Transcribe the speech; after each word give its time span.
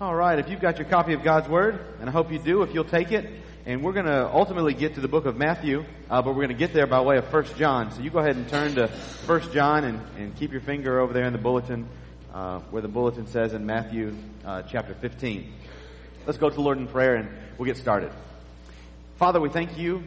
All 0.00 0.14
right, 0.14 0.38
if 0.38 0.48
you've 0.48 0.60
got 0.60 0.78
your 0.78 0.86
copy 0.86 1.12
of 1.14 1.24
God's 1.24 1.48
Word, 1.48 1.84
and 1.98 2.08
I 2.08 2.12
hope 2.12 2.30
you 2.30 2.38
do, 2.38 2.62
if 2.62 2.72
you'll 2.72 2.84
take 2.84 3.10
it, 3.10 3.28
and 3.66 3.82
we're 3.82 3.92
going 3.92 4.06
to 4.06 4.28
ultimately 4.28 4.72
get 4.72 4.94
to 4.94 5.00
the 5.00 5.08
book 5.08 5.26
of 5.26 5.36
Matthew, 5.36 5.84
uh, 6.08 6.22
but 6.22 6.36
we're 6.36 6.46
going 6.46 6.50
to 6.50 6.54
get 6.54 6.72
there 6.72 6.86
by 6.86 7.00
way 7.00 7.16
of 7.18 7.26
First 7.30 7.56
John. 7.56 7.90
So 7.90 8.00
you 8.02 8.08
go 8.08 8.20
ahead 8.20 8.36
and 8.36 8.48
turn 8.48 8.76
to 8.76 8.86
First 8.86 9.52
John 9.52 9.82
and, 9.82 10.00
and 10.16 10.36
keep 10.36 10.52
your 10.52 10.60
finger 10.60 11.00
over 11.00 11.12
there 11.12 11.24
in 11.24 11.32
the 11.32 11.40
bulletin, 11.40 11.88
uh, 12.32 12.60
where 12.70 12.80
the 12.80 12.86
bulletin 12.86 13.26
says 13.26 13.54
in 13.54 13.66
Matthew 13.66 14.14
uh, 14.44 14.62
chapter 14.62 14.94
15. 14.94 15.52
Let's 16.26 16.38
go 16.38 16.48
to 16.48 16.54
the 16.54 16.60
Lord 16.60 16.78
in 16.78 16.86
prayer 16.86 17.16
and 17.16 17.28
we'll 17.58 17.66
get 17.66 17.76
started. 17.76 18.12
Father, 19.16 19.40
we 19.40 19.48
thank 19.48 19.76
you 19.78 20.04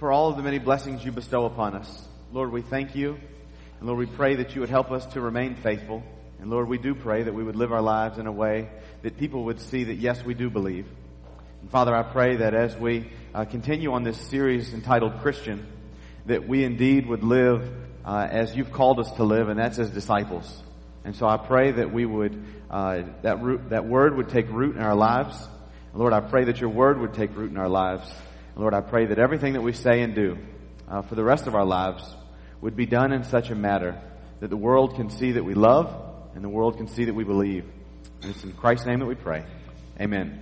for 0.00 0.12
all 0.12 0.28
of 0.28 0.36
the 0.36 0.42
many 0.42 0.58
blessings 0.58 1.02
you 1.02 1.12
bestow 1.12 1.46
upon 1.46 1.76
us. 1.76 2.06
Lord, 2.30 2.52
we 2.52 2.60
thank 2.60 2.94
you, 2.94 3.16
and 3.78 3.88
Lord, 3.88 4.00
we 4.00 4.04
pray 4.04 4.34
that 4.34 4.54
you 4.54 4.60
would 4.60 4.68
help 4.68 4.90
us 4.90 5.06
to 5.14 5.22
remain 5.22 5.54
faithful. 5.54 6.02
And 6.40 6.50
Lord, 6.50 6.68
we 6.68 6.78
do 6.78 6.94
pray 6.94 7.22
that 7.22 7.34
we 7.34 7.42
would 7.42 7.56
live 7.56 7.72
our 7.72 7.82
lives 7.82 8.18
in 8.18 8.26
a 8.26 8.32
way 8.32 8.68
that 9.02 9.18
people 9.18 9.44
would 9.44 9.60
see 9.60 9.84
that 9.84 9.94
yes, 9.94 10.24
we 10.24 10.34
do 10.34 10.50
believe. 10.50 10.86
And 11.62 11.70
Father, 11.70 11.94
I 11.94 12.02
pray 12.02 12.36
that 12.36 12.54
as 12.54 12.76
we 12.76 13.10
uh, 13.34 13.44
continue 13.44 13.92
on 13.92 14.02
this 14.02 14.18
series 14.18 14.74
entitled 14.74 15.20
Christian, 15.20 15.66
that 16.26 16.46
we 16.46 16.64
indeed 16.64 17.06
would 17.06 17.22
live 17.22 17.70
uh, 18.04 18.28
as 18.30 18.54
you've 18.54 18.72
called 18.72 19.00
us 19.00 19.10
to 19.12 19.24
live, 19.24 19.48
and 19.48 19.58
that's 19.58 19.78
as 19.78 19.90
disciples. 19.90 20.62
And 21.04 21.14
so 21.16 21.26
I 21.26 21.36
pray 21.36 21.72
that 21.72 21.92
we 21.92 22.06
would, 22.06 22.44
uh, 22.70 23.02
that 23.22 23.42
root, 23.42 23.70
that 23.70 23.86
word 23.86 24.16
would 24.16 24.28
take 24.28 24.48
root 24.50 24.76
in 24.76 24.82
our 24.82 24.94
lives. 24.94 25.36
And 25.92 26.00
Lord, 26.00 26.12
I 26.12 26.20
pray 26.20 26.44
that 26.44 26.60
your 26.60 26.70
word 26.70 26.98
would 27.00 27.14
take 27.14 27.36
root 27.36 27.50
in 27.50 27.56
our 27.56 27.68
lives. 27.68 28.10
And 28.54 28.60
Lord, 28.60 28.74
I 28.74 28.80
pray 28.80 29.06
that 29.06 29.18
everything 29.18 29.54
that 29.54 29.62
we 29.62 29.72
say 29.72 30.02
and 30.02 30.14
do 30.14 30.38
uh, 30.88 31.02
for 31.02 31.14
the 31.14 31.24
rest 31.24 31.46
of 31.46 31.54
our 31.54 31.64
lives 31.64 32.02
would 32.60 32.76
be 32.76 32.86
done 32.86 33.12
in 33.12 33.24
such 33.24 33.50
a 33.50 33.54
manner 33.54 34.00
that 34.40 34.48
the 34.48 34.56
world 34.56 34.96
can 34.96 35.10
see 35.10 35.32
that 35.32 35.44
we 35.44 35.54
love 35.54 36.13
and 36.34 36.44
the 36.44 36.48
world 36.48 36.76
can 36.76 36.88
see 36.88 37.04
that 37.04 37.14
we 37.14 37.24
believe. 37.24 37.64
And 38.22 38.30
it's 38.30 38.44
in 38.44 38.52
Christ's 38.52 38.86
name 38.86 39.00
that 39.00 39.06
we 39.06 39.14
pray. 39.14 39.44
Amen. 40.00 40.40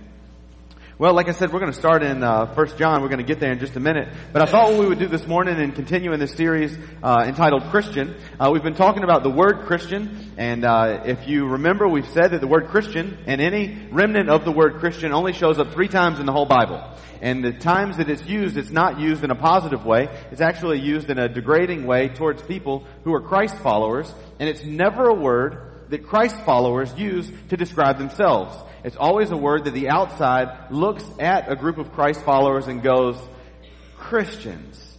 Well, 0.99 1.15
like 1.15 1.27
I 1.27 1.31
said, 1.31 1.51
we're 1.51 1.59
going 1.59 1.71
to 1.71 1.77
start 1.77 2.03
in 2.03 2.21
uh, 2.21 2.53
1 2.53 2.77
John. 2.77 3.01
We're 3.01 3.07
going 3.07 3.17
to 3.17 3.25
get 3.25 3.39
there 3.39 3.51
in 3.51 3.57
just 3.57 3.75
a 3.75 3.79
minute. 3.79 4.09
But 4.31 4.43
I 4.43 4.45
thought 4.45 4.71
what 4.71 4.79
we 4.79 4.85
would 4.85 4.99
do 4.99 5.07
this 5.07 5.25
morning 5.25 5.59
and 5.59 5.73
continue 5.73 6.13
in 6.13 6.19
this 6.19 6.33
series 6.33 6.77
uh, 7.01 7.25
entitled 7.27 7.63
Christian. 7.71 8.15
Uh, 8.39 8.51
we've 8.53 8.61
been 8.61 8.75
talking 8.75 9.03
about 9.03 9.23
the 9.23 9.31
word 9.31 9.65
Christian, 9.65 10.31
and 10.37 10.63
uh, 10.63 11.01
if 11.05 11.27
you 11.27 11.47
remember, 11.47 11.87
we've 11.87 12.07
said 12.09 12.29
that 12.31 12.41
the 12.41 12.47
word 12.47 12.67
Christian 12.67 13.17
and 13.25 13.41
any 13.41 13.87
remnant 13.91 14.29
of 14.29 14.45
the 14.45 14.51
word 14.51 14.75
Christian 14.75 15.13
only 15.13 15.33
shows 15.33 15.57
up 15.57 15.73
three 15.73 15.87
times 15.87 16.19
in 16.19 16.27
the 16.27 16.31
whole 16.31 16.45
Bible. 16.45 16.81
And 17.21 17.43
the 17.43 17.53
times 17.53 17.97
that 17.97 18.07
it's 18.07 18.25
used, 18.25 18.55
it's 18.55 18.69
not 18.69 18.99
used 18.99 19.23
in 19.23 19.31
a 19.31 19.35
positive 19.35 19.85
way. 19.85 20.09
It's 20.31 20.41
actually 20.41 20.79
used 20.79 21.09
in 21.09 21.17
a 21.17 21.27
degrading 21.27 21.87
way 21.87 22.09
towards 22.09 22.43
people 22.43 22.85
who 23.03 23.13
are 23.15 23.21
Christ 23.21 23.57
followers, 23.57 24.13
and 24.39 24.47
it's 24.47 24.63
never 24.63 25.09
a 25.09 25.13
word 25.15 25.72
that 25.93 26.07
Christ 26.07 26.35
followers 26.43 26.91
use 26.97 27.31
to 27.49 27.55
describe 27.55 27.99
themselves. 27.99 28.57
It's 28.83 28.95
always 28.95 29.29
a 29.29 29.37
word 29.37 29.65
that 29.65 29.75
the 29.75 29.89
outside 29.89 30.71
looks 30.71 31.05
at 31.19 31.51
a 31.51 31.55
group 31.55 31.77
of 31.77 31.93
Christ 31.93 32.23
followers 32.23 32.65
and 32.65 32.81
goes, 32.81 33.15
Christians. 33.95 34.97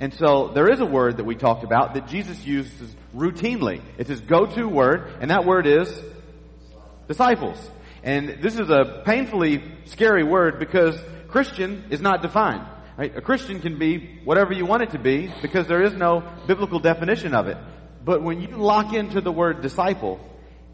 And 0.00 0.14
so 0.14 0.48
there 0.48 0.72
is 0.72 0.80
a 0.80 0.86
word 0.86 1.18
that 1.18 1.24
we 1.24 1.34
talked 1.34 1.62
about 1.62 1.92
that 1.92 2.08
Jesus 2.08 2.42
uses 2.42 2.96
routinely. 3.14 3.82
It's 3.98 4.08
his 4.08 4.22
go-to 4.22 4.66
word, 4.66 5.12
and 5.20 5.30
that 5.30 5.44
word 5.44 5.66
is 5.66 5.94
disciples. 7.06 7.58
And 8.02 8.40
this 8.40 8.54
is 8.54 8.70
a 8.70 9.02
painfully 9.04 9.62
scary 9.84 10.24
word 10.24 10.58
because 10.58 10.98
Christian 11.28 11.84
is 11.90 12.00
not 12.00 12.22
defined. 12.22 12.66
Right? 12.96 13.14
A 13.14 13.20
Christian 13.20 13.60
can 13.60 13.78
be 13.78 14.20
whatever 14.24 14.54
you 14.54 14.64
want 14.64 14.84
it 14.84 14.92
to 14.92 14.98
be 14.98 15.30
because 15.42 15.66
there 15.66 15.82
is 15.82 15.92
no 15.92 16.22
biblical 16.46 16.78
definition 16.78 17.34
of 17.34 17.46
it. 17.48 17.58
But 18.04 18.22
when 18.22 18.40
you 18.40 18.48
lock 18.48 18.92
into 18.92 19.20
the 19.20 19.32
word 19.32 19.62
disciple, 19.62 20.20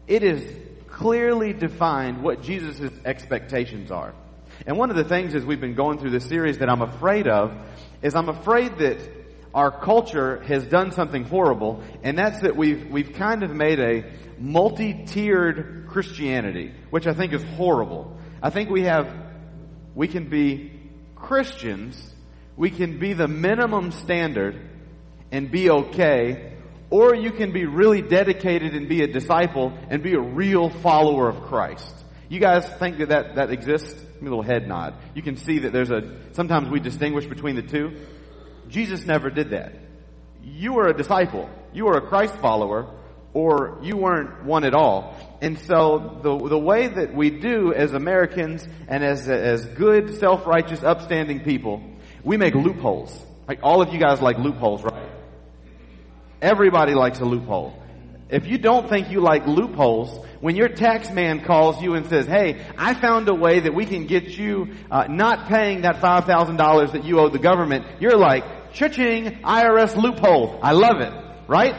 it 0.07 0.23
is 0.23 0.43
clearly 0.89 1.53
defined 1.53 2.21
what 2.21 2.41
Jesus' 2.41 2.91
expectations 3.05 3.89
are. 3.91 4.13
And 4.67 4.77
one 4.77 4.89
of 4.89 4.95
the 4.95 5.05
things 5.05 5.33
as 5.33 5.45
we've 5.45 5.61
been 5.61 5.73
going 5.73 5.97
through 5.97 6.11
this 6.11 6.25
series 6.25 6.57
that 6.59 6.69
I'm 6.69 6.81
afraid 6.81 7.27
of 7.27 7.55
is 8.01 8.15
I'm 8.15 8.29
afraid 8.29 8.77
that 8.79 8.99
our 9.53 9.71
culture 9.71 10.41
has 10.43 10.65
done 10.65 10.91
something 10.91 11.23
horrible, 11.23 11.81
and 12.03 12.17
that's 12.17 12.41
that 12.41 12.55
we've, 12.55 12.89
we've 12.89 13.13
kind 13.13 13.43
of 13.43 13.51
made 13.51 13.79
a 13.79 14.11
multi-tiered 14.37 15.87
Christianity, 15.89 16.73
which 16.89 17.07
I 17.07 17.13
think 17.13 17.33
is 17.33 17.43
horrible. 17.43 18.17
I 18.41 18.49
think 18.49 18.69
we 18.69 18.83
have, 18.83 19.13
we 19.95 20.07
can 20.07 20.29
be 20.29 20.71
Christians, 21.15 22.13
we 22.55 22.69
can 22.69 22.99
be 22.99 23.13
the 23.13 23.27
minimum 23.27 23.91
standard 23.91 24.59
and 25.31 25.51
be 25.51 25.69
okay, 25.69 26.53
or 26.91 27.15
you 27.15 27.31
can 27.31 27.51
be 27.51 27.65
really 27.65 28.01
dedicated 28.01 28.75
and 28.75 28.87
be 28.87 29.01
a 29.01 29.07
disciple 29.07 29.73
and 29.89 30.03
be 30.03 30.13
a 30.13 30.19
real 30.19 30.69
follower 30.69 31.29
of 31.29 31.41
Christ. 31.43 31.95
You 32.29 32.39
guys 32.39 32.67
think 32.79 32.99
that 32.99 33.09
that, 33.09 33.35
that 33.35 33.49
exists? 33.49 33.93
Give 33.93 34.21
me 34.21 34.27
a 34.27 34.29
little 34.29 34.43
head 34.43 34.67
nod. 34.67 34.95
You 35.15 35.21
can 35.21 35.37
see 35.37 35.59
that 35.59 35.73
there's 35.73 35.89
a, 35.89 36.17
sometimes 36.33 36.69
we 36.69 36.79
distinguish 36.79 37.25
between 37.25 37.55
the 37.55 37.61
two. 37.61 37.97
Jesus 38.67 39.05
never 39.05 39.29
did 39.29 39.49
that. 39.49 39.73
You 40.43 40.73
were 40.73 40.87
a 40.87 40.93
disciple. 40.95 41.49
You 41.73 41.85
were 41.85 41.97
a 41.97 42.07
Christ 42.07 42.35
follower 42.35 42.93
or 43.33 43.79
you 43.81 43.95
weren't 43.95 44.43
one 44.43 44.65
at 44.65 44.73
all. 44.73 45.15
And 45.41 45.57
so 45.59 46.19
the, 46.21 46.49
the 46.49 46.59
way 46.59 46.87
that 46.87 47.13
we 47.13 47.29
do 47.29 47.73
as 47.73 47.93
Americans 47.93 48.67
and 48.87 49.03
as, 49.03 49.29
as 49.29 49.65
good, 49.65 50.17
self-righteous, 50.17 50.83
upstanding 50.83 51.41
people, 51.41 51.81
we 52.23 52.35
make 52.35 52.53
loopholes. 52.53 53.17
Like 53.47 53.59
all 53.63 53.81
of 53.81 53.93
you 53.93 53.99
guys 53.99 54.21
like 54.21 54.37
loopholes, 54.37 54.83
right? 54.83 55.10
Everybody 56.41 56.93
likes 56.93 57.19
a 57.19 57.25
loophole. 57.25 57.77
If 58.29 58.47
you 58.47 58.57
don't 58.57 58.89
think 58.89 59.11
you 59.11 59.19
like 59.19 59.45
loopholes, 59.45 60.25
when 60.39 60.55
your 60.55 60.69
tax 60.69 61.11
man 61.11 61.43
calls 61.43 61.81
you 61.81 61.95
and 61.95 62.07
says, 62.07 62.25
hey, 62.25 62.65
I 62.77 62.93
found 62.93 63.29
a 63.29 63.35
way 63.35 63.59
that 63.59 63.75
we 63.75 63.85
can 63.85 64.07
get 64.07 64.23
you 64.37 64.73
uh, 64.89 65.05
not 65.07 65.47
paying 65.47 65.81
that 65.81 65.97
$5,000 65.97 66.91
that 66.93 67.03
you 67.03 67.19
owe 67.19 67.29
the 67.29 67.39
government, 67.39 67.85
you're 67.99 68.17
like, 68.17 68.73
cha-ching, 68.73 69.41
IRS 69.43 69.95
loophole. 69.95 70.59
I 70.63 70.71
love 70.71 71.01
it, 71.01 71.13
right? 71.47 71.75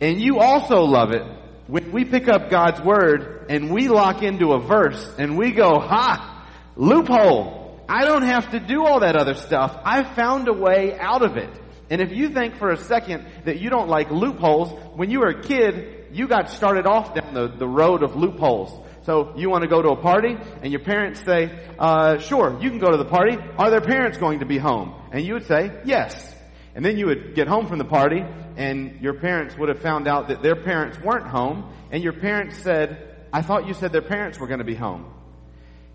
And 0.00 0.20
you 0.20 0.38
also 0.38 0.82
love 0.82 1.12
it 1.12 1.22
when 1.66 1.92
we 1.92 2.04
pick 2.04 2.28
up 2.28 2.50
God's 2.50 2.80
Word 2.80 3.46
and 3.48 3.70
we 3.70 3.88
lock 3.88 4.22
into 4.22 4.52
a 4.52 4.60
verse 4.60 5.14
and 5.16 5.38
we 5.38 5.52
go, 5.52 5.78
ha, 5.78 6.48
loophole. 6.76 7.80
I 7.88 8.04
don't 8.04 8.22
have 8.22 8.50
to 8.50 8.60
do 8.60 8.84
all 8.84 9.00
that 9.00 9.16
other 9.16 9.34
stuff. 9.34 9.76
I 9.84 10.02
found 10.02 10.48
a 10.48 10.52
way 10.52 10.98
out 10.98 11.22
of 11.22 11.36
it. 11.36 11.50
And 11.90 12.00
if 12.00 12.12
you 12.12 12.30
think 12.30 12.56
for 12.56 12.70
a 12.70 12.76
second 12.76 13.26
that 13.44 13.60
you 13.60 13.68
don't 13.68 13.88
like 13.88 14.10
loopholes, 14.10 14.70
when 14.94 15.10
you 15.10 15.18
were 15.20 15.28
a 15.28 15.42
kid, 15.42 16.06
you 16.12 16.28
got 16.28 16.48
started 16.48 16.86
off 16.86 17.14
down 17.14 17.34
the, 17.34 17.48
the 17.48 17.66
road 17.66 18.04
of 18.04 18.14
loopholes. 18.14 18.86
So 19.02 19.34
you 19.36 19.50
want 19.50 19.62
to 19.62 19.68
go 19.68 19.82
to 19.82 19.90
a 19.90 19.96
party, 19.96 20.36
and 20.62 20.70
your 20.70 20.82
parents 20.82 21.20
say, 21.24 21.50
uh, 21.78 22.18
sure, 22.18 22.58
you 22.60 22.70
can 22.70 22.78
go 22.78 22.90
to 22.90 22.96
the 22.96 23.06
party. 23.06 23.36
Are 23.58 23.70
their 23.70 23.80
parents 23.80 24.18
going 24.18 24.38
to 24.38 24.46
be 24.46 24.58
home? 24.58 24.94
And 25.10 25.24
you 25.24 25.34
would 25.34 25.46
say, 25.46 25.80
yes. 25.84 26.34
And 26.74 26.84
then 26.84 26.96
you 26.96 27.06
would 27.06 27.34
get 27.34 27.48
home 27.48 27.66
from 27.66 27.78
the 27.78 27.84
party, 27.84 28.22
and 28.56 29.00
your 29.00 29.14
parents 29.14 29.56
would 29.58 29.68
have 29.68 29.80
found 29.80 30.06
out 30.06 30.28
that 30.28 30.42
their 30.42 30.56
parents 30.56 30.98
weren't 31.00 31.26
home, 31.26 31.72
and 31.90 32.04
your 32.04 32.12
parents 32.12 32.58
said, 32.58 33.16
I 33.32 33.42
thought 33.42 33.66
you 33.66 33.74
said 33.74 33.92
their 33.92 34.02
parents 34.02 34.38
were 34.38 34.46
going 34.46 34.58
to 34.58 34.64
be 34.64 34.76
home. 34.76 35.12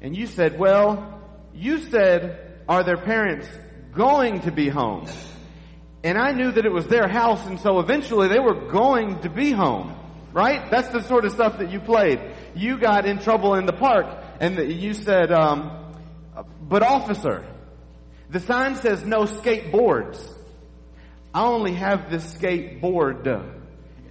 And 0.01 0.15
you 0.15 0.27
said, 0.27 0.59
well, 0.59 1.21
you 1.53 1.79
said, 1.79 2.63
are 2.67 2.83
their 2.83 2.97
parents 2.97 3.47
going 3.93 4.41
to 4.41 4.51
be 4.51 4.67
home? 4.67 5.07
And 6.05 6.19
I 6.19 6.33
knew 6.33 6.51
that 6.51 6.65
it 6.67 6.71
was 6.71 6.85
their 6.85 7.07
house, 7.07 7.47
and 7.47 7.59
so 7.59 7.79
eventually 7.79 8.27
they 8.27 8.39
were 8.39 8.69
going 8.69 9.21
to 9.21 9.29
be 9.29 9.51
home. 9.51 9.95
Right? 10.33 10.69
That's 10.69 10.89
the 10.89 11.01
sort 11.01 11.25
of 11.25 11.31
stuff 11.31 11.57
that 11.57 11.71
you 11.71 11.79
played. 11.79 12.21
You 12.55 12.77
got 12.77 13.07
in 13.07 13.19
trouble 13.19 13.55
in 13.55 13.65
the 13.65 13.73
park, 13.73 14.05
and 14.39 14.71
you 14.71 14.93
said, 14.93 15.31
um, 15.31 15.93
but 16.61 16.83
officer, 16.83 17.47
the 18.29 18.39
sign 18.39 18.75
says 18.75 19.03
no 19.03 19.23
skateboards. 19.23 20.21
I 21.33 21.45
only 21.45 21.73
have 21.73 22.11
this 22.11 22.35
skateboard. 22.35 23.25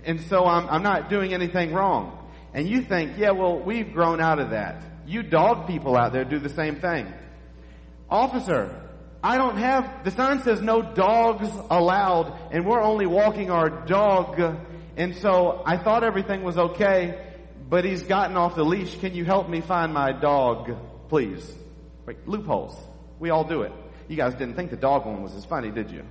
And 0.05 0.21
so 0.23 0.47
I'm, 0.47 0.69
I'm 0.69 0.83
not 0.83 1.09
doing 1.09 1.33
anything 1.33 1.73
wrong. 1.73 2.27
And 2.53 2.69
you 2.69 2.83
think, 2.83 3.19
yeah, 3.19 3.31
well, 3.31 3.59
we've 3.59 3.93
grown 3.93 4.21
out 4.21 4.41
of 4.41 4.51
that. 4.51 4.83
You 5.07 5.23
dog 5.23 5.69
people 5.69 5.97
out 5.97 6.13
there 6.13 6.25
do 6.25 6.39
the 6.41 6.49
same 6.49 6.81
thing. 6.81 7.13
Officer, 8.11 8.84
I 9.25 9.39
don't 9.39 9.57
have, 9.57 10.05
the 10.05 10.11
sign 10.11 10.43
says 10.43 10.61
no 10.61 10.83
dogs 10.83 11.49
allowed, 11.71 12.39
and 12.53 12.67
we're 12.67 12.83
only 12.83 13.07
walking 13.07 13.51
our 13.51 13.71
dog. 13.71 14.39
And 14.99 15.17
so 15.17 15.63
I 15.65 15.79
thought 15.79 16.05
everything 16.05 16.43
was 16.43 16.59
okay, 16.59 17.33
but 17.71 17.87
he's 17.87 18.03
gotten 18.03 18.37
off 18.37 18.55
the 18.55 18.67
leash. 18.67 19.01
Can 19.01 19.15
you 19.15 19.25
help 19.25 19.49
me 19.49 19.63
find 19.63 19.95
my 19.95 20.13
dog, 20.13 20.77
please? 21.09 21.51
Wait, 22.05 22.29
loopholes. 22.29 22.77
We 23.19 23.31
all 23.31 23.45
do 23.45 23.63
it. 23.63 23.73
You 24.09 24.17
guys 24.17 24.35
didn't 24.35 24.57
think 24.57 24.71
the 24.71 24.77
dog 24.77 25.07
one 25.07 25.23
was 25.23 25.35
as 25.35 25.47
funny, 25.47 25.71
did 25.71 25.91
you? 25.91 26.05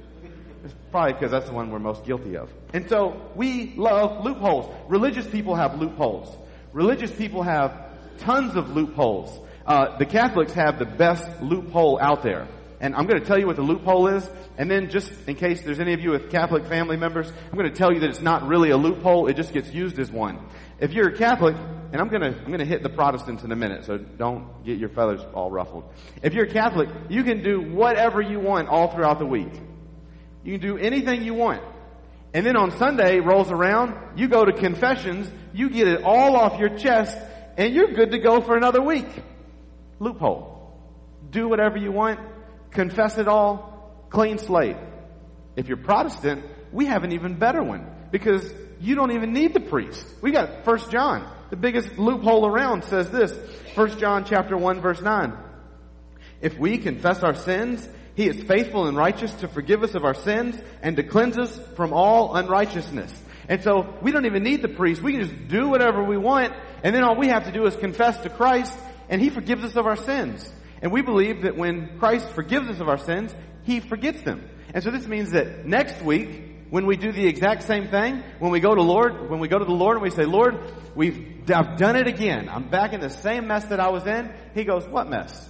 It's 0.64 0.74
probably 0.90 1.14
because 1.14 1.30
that's 1.30 1.46
the 1.46 1.54
one 1.54 1.70
we're 1.70 1.78
most 1.78 2.06
guilty 2.06 2.36
of. 2.36 2.50
And 2.74 2.90
so 2.90 3.30
we 3.36 3.76
love 3.76 4.26
loopholes. 4.26 4.74
Religious 4.90 5.28
people 5.28 5.54
have 5.54 5.80
loopholes. 5.80 6.36
Religious 6.72 7.12
people 7.12 7.44
have 7.44 7.80
tons 8.18 8.56
of 8.56 8.72
loopholes. 8.72 9.40
Uh, 9.68 10.00
the 10.00 10.06
Catholics 10.08 10.54
have 10.54 10.80
the 10.80 10.86
best 10.86 11.30
loophole 11.44 12.00
out 12.02 12.24
there. 12.24 12.48
And 12.84 12.94
I'm 12.96 13.08
going 13.08 13.22
to 13.22 13.26
tell 13.26 13.40
you 13.40 13.48
what 13.48 13.56
the 13.56 13.62
loophole 13.62 14.08
is. 14.10 14.30
And 14.58 14.70
then 14.70 14.90
just 14.90 15.10
in 15.26 15.36
case 15.36 15.62
there's 15.62 15.80
any 15.80 15.94
of 15.94 16.02
you 16.02 16.12
with 16.12 16.30
Catholic 16.30 16.66
family 16.66 16.98
members, 16.98 17.32
I'm 17.32 17.58
going 17.58 17.72
to 17.72 17.76
tell 17.76 17.94
you 17.94 18.02
that 18.02 18.10
it's 18.10 18.22
not 18.22 18.46
really 18.46 18.72
a 18.72 18.78
loophole. 18.78 19.28
It 19.28 19.38
just 19.38 19.54
gets 19.54 19.72
used 19.72 19.98
as 20.00 20.12
one. 20.12 20.38
If 20.82 20.92
you're 20.92 21.08
a 21.08 21.18
Catholic, 21.18 21.56
and 21.56 22.02
I'm 22.02 22.10
gonna, 22.10 22.36
I'm 22.44 22.52
gonna 22.52 22.66
hit 22.66 22.84
the 22.84 22.90
Protestants 22.90 23.44
in 23.44 23.52
a 23.54 23.56
minute, 23.56 23.86
so 23.86 23.98
don't 23.98 24.66
get 24.66 24.80
your 24.80 24.90
feathers 24.90 25.22
all 25.34 25.50
ruffled. 25.50 25.86
If 26.24 26.34
you're 26.34 26.46
a 26.46 26.52
Catholic, 26.52 26.90
you 27.08 27.24
can 27.24 27.42
do 27.42 27.62
whatever 27.62 28.20
you 28.20 28.40
want 28.40 28.68
all 28.68 28.94
throughout 28.94 29.20
the 29.20 29.28
week. 29.28 29.54
You 30.44 30.58
can 30.58 30.68
do 30.68 30.78
anything 30.78 31.24
you 31.24 31.36
want. 31.36 31.62
And 32.34 32.46
then 32.46 32.58
on 32.58 32.72
Sunday 32.80 33.20
rolls 33.20 33.52
around, 33.52 34.18
you 34.18 34.28
go 34.28 34.44
to 34.44 34.52
confessions, 34.52 35.30
you 35.54 35.70
get 35.70 35.88
it 35.88 36.04
all 36.04 36.36
off 36.36 36.60
your 36.60 36.76
chest, 36.78 37.16
and 37.58 37.74
you're 37.74 37.94
good 37.94 38.12
to 38.12 38.18
go 38.18 38.42
for 38.42 38.58
another 38.58 38.82
week. 38.82 39.08
Loophole. 40.00 40.50
Do 41.30 41.48
whatever 41.48 41.78
you 41.78 41.92
want, 41.92 42.20
confess 42.74 43.18
it 43.18 43.28
all, 43.28 44.06
clean 44.10 44.38
slate. 44.38 44.78
If 45.56 45.68
you're 45.68 45.78
Protestant, 45.78 46.44
we 46.72 46.88
have 46.88 47.04
an 47.04 47.12
even 47.14 47.36
better 47.36 47.64
one 47.64 47.88
because 48.12 48.52
you 48.80 48.96
don't 48.96 49.12
even 49.12 49.34
need 49.34 49.54
the 49.54 49.60
priest. 49.60 50.06
We 50.22 50.32
got 50.32 50.66
1 50.66 50.90
John. 50.90 51.32
The 51.50 51.56
biggest 51.56 51.98
loophole 51.98 52.46
around 52.46 52.84
says 52.86 53.10
this. 53.12 53.32
1 53.76 54.00
John 54.00 54.26
chapter 54.26 54.58
1 54.58 54.82
verse 54.82 55.02
9. 55.02 55.34
If 56.42 56.58
we 56.58 56.78
confess 56.78 57.24
our 57.24 57.36
sins, 57.36 57.88
he 58.16 58.28
is 58.28 58.44
faithful 58.44 58.88
and 58.88 58.98
righteous 58.98 59.34
to 59.36 59.48
forgive 59.48 59.84
us 59.84 59.96
of 59.96 60.04
our 60.04 60.14
sins 60.14 60.60
and 60.82 60.98
to 60.98 61.04
cleanse 61.04 61.38
us 61.38 61.58
from 61.76 61.94
all 61.94 62.36
unrighteousness. 62.36 63.14
And 63.48 63.62
so 63.62 63.98
we 64.02 64.12
don't 64.12 64.26
even 64.26 64.44
need 64.44 64.62
the 64.62 64.70
priest. 64.70 65.02
We 65.02 65.14
can 65.14 65.22
just 65.22 65.48
do 65.48 65.70
whatever 65.70 66.04
we 66.04 66.18
want 66.18 66.54
and 66.84 66.94
then 66.94 67.04
all 67.04 67.16
we 67.16 67.28
have 67.30 67.46
to 67.46 67.52
do 67.52 67.66
is 67.66 67.76
confess 67.76 68.18
to 68.22 68.30
Christ 68.30 68.78
and 69.10 69.22
he 69.22 69.30
forgives 69.30 69.64
us 69.64 69.76
of 69.76 69.86
our 69.86 69.96
sins. 69.96 70.52
And 70.84 70.92
we 70.92 71.02
believe 71.02 71.44
that 71.44 71.56
when 71.56 71.98
Christ 71.98 72.30
forgives 72.32 72.70
us 72.70 72.82
of 72.82 72.90
our 72.90 72.98
sins, 72.98 73.34
he 73.64 73.80
forgets 73.80 74.22
them. 74.22 74.48
And 74.74 74.84
so 74.84 74.92
this 74.92 75.08
means 75.08 75.32
that 75.32 75.66
next 75.66 76.02
week, 76.04 76.68
when 76.70 76.86
we 76.86 76.98
do 76.98 77.14
the 77.14 77.26
exact 77.26 77.64
same 77.64 77.88
thing, 77.88 78.22
when 78.40 78.52
we 78.52 78.60
go 78.60 78.76
to 78.76 78.82
Lord, 78.82 79.30
when 79.30 79.40
we 79.40 79.48
go 79.48 79.58
to 79.58 79.64
the 79.64 79.72
Lord 79.72 79.96
and 79.96 80.04
we 80.04 80.10
say, 80.10 80.26
Lord, 80.26 80.60
we've, 80.94 81.50
I've 81.50 81.78
done 81.78 81.96
it 81.96 82.08
again. 82.08 82.50
I'm 82.50 82.70
back 82.70 82.92
in 82.92 83.00
the 83.00 83.10
same 83.10 83.48
mess 83.48 83.64
that 83.66 83.80
I 83.80 83.92
was 83.92 84.06
in. 84.06 84.34
He 84.56 84.66
goes, 84.66 84.86
what 84.86 85.10
mess? 85.10 85.50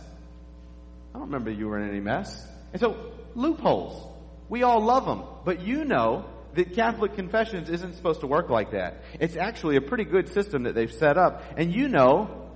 I 1.15 1.17
don't 1.17 1.27
remember 1.27 1.49
you 1.49 1.67
were 1.67 1.79
in 1.79 1.89
any 1.89 1.99
mess. 1.99 2.47
And 2.71 2.79
so, 2.79 3.11
loopholes. 3.33 4.11
We 4.49 4.61
all 4.61 4.81
love 4.81 5.05
them. 5.05 5.23
But 5.45 5.61
you 5.61 5.83
know 5.83 6.25
that 6.53 6.75
Catholic 6.75 7.15
confessions 7.15 7.69
isn't 7.69 7.95
supposed 7.95 8.19
to 8.19 8.27
work 8.27 8.51
like 8.51 8.71
that. 8.71 9.01
It's 9.19 9.35
actually 9.35 9.77
a 9.77 9.81
pretty 9.81 10.03
good 10.03 10.29
system 10.31 10.63
that 10.63 10.75
they've 10.75 10.93
set 10.93 11.17
up. 11.17 11.41
And 11.57 11.73
you 11.73 11.87
know, 11.87 12.51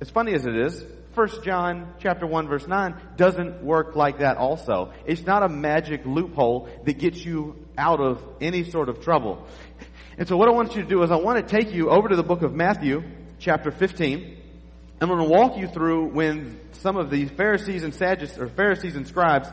as 0.00 0.10
funny 0.10 0.34
as 0.34 0.46
it 0.46 0.54
is, 0.54 0.84
1 1.14 1.28
John 1.42 1.92
chapter 1.98 2.24
1 2.24 2.46
verse 2.46 2.66
9 2.68 2.94
doesn't 3.16 3.64
work 3.64 3.96
like 3.96 4.18
that 4.18 4.36
also. 4.36 4.92
It's 5.06 5.22
not 5.22 5.42
a 5.42 5.48
magic 5.48 6.02
loophole 6.04 6.68
that 6.84 6.98
gets 6.98 7.24
you 7.24 7.56
out 7.76 8.00
of 8.00 8.22
any 8.40 8.62
sort 8.62 8.88
of 8.88 9.02
trouble. 9.02 9.46
And 10.16 10.28
so 10.28 10.36
what 10.36 10.48
I 10.48 10.52
want 10.52 10.76
you 10.76 10.82
to 10.82 10.88
do 10.88 11.02
is 11.02 11.10
I 11.10 11.16
want 11.16 11.46
to 11.46 11.56
take 11.62 11.72
you 11.72 11.90
over 11.90 12.08
to 12.08 12.16
the 12.16 12.22
book 12.22 12.42
of 12.42 12.54
Matthew 12.54 13.02
chapter 13.40 13.72
15. 13.72 14.36
I'm 15.00 15.08
going 15.08 15.26
to 15.26 15.28
walk 15.28 15.56
you 15.56 15.66
through 15.66 16.10
when 16.10 16.60
some 16.72 16.96
of 16.96 17.10
the 17.10 17.24
Pharisees 17.24 17.82
and 17.82 17.94
Sadducees 17.94 18.38
or 18.38 18.48
Pharisees 18.48 18.94
and 18.94 19.08
scribes 19.08 19.48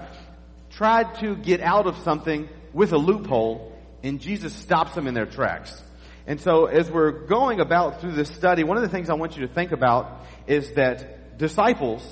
tried 0.69 1.15
to 1.21 1.35
get 1.35 1.61
out 1.61 1.87
of 1.87 1.97
something 1.99 2.49
with 2.73 2.91
a 2.93 2.97
loophole 2.97 3.73
and 4.03 4.19
Jesus 4.19 4.53
stops 4.53 4.93
them 4.93 5.07
in 5.07 5.15
their 5.15 5.25
tracks. 5.25 5.81
And 6.27 6.39
so 6.41 6.65
as 6.65 6.91
we're 6.91 7.11
going 7.11 7.61
about 7.61 8.01
through 8.01 8.11
this 8.11 8.29
study, 8.29 8.63
one 8.63 8.77
of 8.77 8.83
the 8.83 8.89
things 8.89 9.09
I 9.09 9.13
want 9.13 9.37
you 9.37 9.47
to 9.47 9.53
think 9.53 9.71
about 9.71 10.25
is 10.45 10.73
that 10.73 11.16
disciples 11.37 12.03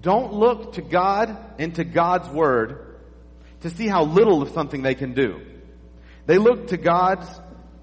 don't 0.00 0.34
look 0.34 0.74
to 0.74 0.82
God 0.82 1.36
and 1.58 1.74
to 1.76 1.84
God's 1.84 2.28
Word 2.28 2.98
to 3.60 3.70
see 3.70 3.86
how 3.86 4.04
little 4.04 4.42
of 4.42 4.50
something 4.50 4.82
they 4.82 4.94
can 4.94 5.14
do. 5.14 5.40
They 6.26 6.38
look 6.38 6.68
to 6.68 6.76
God's 6.76 7.26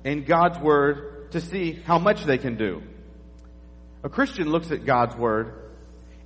and 0.03 0.25
God's 0.25 0.59
Word 0.59 1.31
to 1.31 1.41
see 1.41 1.73
how 1.73 1.97
much 1.97 2.25
they 2.25 2.37
can 2.37 2.57
do. 2.57 2.83
A 4.03 4.09
Christian 4.09 4.49
looks 4.49 4.71
at 4.71 4.85
God's 4.85 5.15
Word 5.15 5.53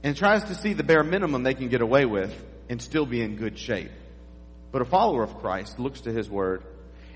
and 0.04 0.16
tries 0.16 0.44
to 0.45 0.56
see 0.56 0.74
the 0.74 0.83
bare 0.83 1.04
minimum 1.04 1.44
they 1.44 1.54
can 1.54 1.69
get 1.69 1.81
away 1.81 2.06
with 2.06 2.33
and 2.69 2.81
still 2.81 3.06
be 3.06 3.21
in 3.21 3.36
good 3.38 3.57
shape. 3.57 3.92
But 4.71 4.81
a 4.81 4.86
follower 4.86 5.24
of 5.24 5.38
Christ 5.39 5.80
looks 5.80 6.01
to 6.01 6.12
His 6.12 6.30
Word 6.30 6.63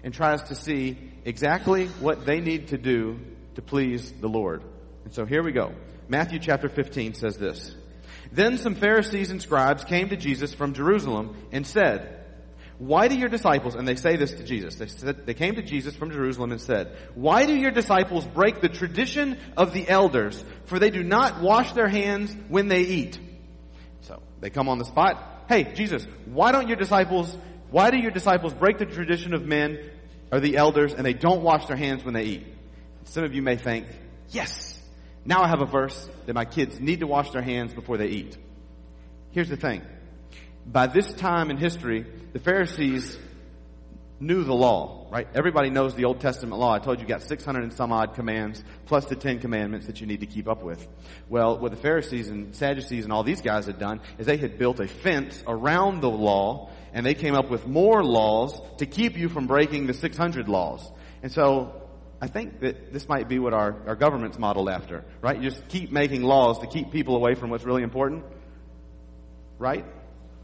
and 0.03 0.13
tries 0.13 0.43
to 0.43 0.55
see 0.55 0.97
exactly 1.25 1.87
what 1.87 2.25
they 2.25 2.39
need 2.39 2.69
to 2.69 2.77
do 2.77 3.19
to 3.55 3.61
please 3.61 4.11
the 4.11 4.29
Lord. 4.29 4.63
And 5.03 5.13
so 5.13 5.25
here 5.25 5.43
we 5.43 5.51
go. 5.51 5.73
Matthew 6.09 6.39
chapter 6.39 6.67
15 6.67 7.13
says 7.13 7.37
this. 7.37 7.75
Then 8.31 8.57
some 8.57 8.75
Pharisees 8.75 9.31
and 9.31 9.41
scribes 9.41 9.83
came 9.83 10.09
to 10.09 10.17
Jesus 10.17 10.53
from 10.53 10.73
Jerusalem 10.73 11.37
and 11.51 11.65
said, 11.65 12.15
why 12.79 13.09
do 13.09 13.15
your 13.15 13.27
disciples, 13.27 13.75
and 13.75 13.85
they 13.85 13.95
say 13.95 14.15
this 14.15 14.31
to 14.31 14.43
Jesus, 14.43 14.75
they 14.75 14.87
said, 14.87 15.25
they 15.25 15.33
came 15.33 15.55
to 15.55 15.61
Jesus 15.61 15.95
from 15.95 16.11
Jerusalem 16.11 16.51
and 16.51 16.61
said, 16.61 16.95
why 17.13 17.45
do 17.45 17.53
your 17.53 17.71
disciples 17.71 18.25
break 18.25 18.61
the 18.61 18.69
tradition 18.69 19.37
of 19.57 19.73
the 19.73 19.87
elders, 19.87 20.43
for 20.65 20.79
they 20.79 20.89
do 20.89 21.03
not 21.03 21.41
wash 21.41 21.73
their 21.73 21.89
hands 21.89 22.35
when 22.47 22.69
they 22.69 22.81
eat? 22.81 23.19
So, 24.01 24.21
they 24.39 24.49
come 24.49 24.69
on 24.69 24.77
the 24.77 24.85
spot, 24.85 25.43
hey, 25.49 25.73
Jesus, 25.73 26.07
why 26.25 26.53
don't 26.53 26.69
your 26.69 26.77
disciples, 26.77 27.37
why 27.69 27.91
do 27.91 27.97
your 27.97 28.11
disciples 28.11 28.53
break 28.53 28.77
the 28.77 28.85
tradition 28.85 29.33
of 29.33 29.45
men, 29.45 29.77
or 30.31 30.39
the 30.39 30.55
elders, 30.55 30.93
and 30.93 31.05
they 31.05 31.13
don't 31.13 31.41
wash 31.41 31.65
their 31.65 31.77
hands 31.77 32.05
when 32.05 32.13
they 32.13 32.23
eat? 32.23 32.47
Some 33.03 33.25
of 33.25 33.35
you 33.35 33.41
may 33.41 33.57
think, 33.57 33.87
yes, 34.29 34.68
now 35.29 35.43
I 35.43 35.47
have 35.47 35.61
a 35.61 35.65
verse 35.67 36.09
that 36.25 36.33
my 36.33 36.45
kids 36.45 36.79
need 36.79 37.01
to 37.01 37.07
wash 37.07 37.29
their 37.29 37.43
hands 37.43 37.71
before 37.71 37.97
they 37.97 38.07
eat. 38.07 38.35
Here's 39.29 39.47
the 39.47 39.57
thing. 39.57 39.83
By 40.65 40.87
this 40.87 41.13
time 41.13 41.51
in 41.51 41.57
history, 41.57 42.03
the 42.33 42.39
Pharisees 42.39 43.15
knew 44.19 44.43
the 44.43 44.55
law, 44.55 45.07
right? 45.11 45.27
Everybody 45.35 45.69
knows 45.69 45.93
the 45.93 46.05
Old 46.05 46.19
Testament 46.19 46.59
law. 46.59 46.73
I 46.73 46.79
told 46.79 46.97
you 46.97 47.03
you 47.03 47.07
got 47.07 47.21
600 47.21 47.61
and 47.61 47.71
some 47.71 47.93
odd 47.93 48.15
commands, 48.15 48.63
plus 48.87 49.05
the 49.05 49.15
10 49.15 49.39
commandments 49.39 49.85
that 49.85 50.01
you 50.01 50.07
need 50.07 50.21
to 50.21 50.25
keep 50.25 50.47
up 50.47 50.63
with. 50.63 50.85
Well, 51.29 51.59
what 51.59 51.69
the 51.69 51.77
Pharisees 51.77 52.29
and 52.29 52.55
Sadducees 52.55 53.03
and 53.03 53.13
all 53.13 53.23
these 53.23 53.41
guys 53.41 53.67
had 53.67 53.77
done 53.77 54.01
is 54.17 54.25
they 54.25 54.37
had 54.37 54.57
built 54.57 54.79
a 54.79 54.87
fence 54.87 55.43
around 55.45 56.01
the 56.01 56.09
law, 56.09 56.71
and 56.91 57.05
they 57.05 57.13
came 57.13 57.35
up 57.35 57.51
with 57.51 57.67
more 57.67 58.03
laws 58.03 58.59
to 58.79 58.87
keep 58.87 59.15
you 59.15 59.29
from 59.29 59.45
breaking 59.45 59.85
the 59.85 59.93
600 59.93 60.49
laws. 60.49 60.91
And 61.21 61.31
so 61.31 61.79
I 62.21 62.27
think 62.27 62.59
that 62.59 62.91
this 62.91 63.07
might 63.07 63.29
be 63.29 63.39
what 63.39 63.53
our, 63.53 63.75
our 63.87 63.95
government's 63.95 64.37
modeled 64.37 64.69
after, 64.69 65.05
right? 65.21 65.41
You 65.41 65.49
just 65.49 65.67
keep 65.69 65.91
making 65.91 66.23
laws 66.23 66.59
to 66.59 66.67
keep 66.67 66.91
people 66.91 67.15
away 67.15 67.33
from 67.35 67.49
what's 67.49 67.63
really 67.63 67.83
important, 67.83 68.25
right? 69.57 69.85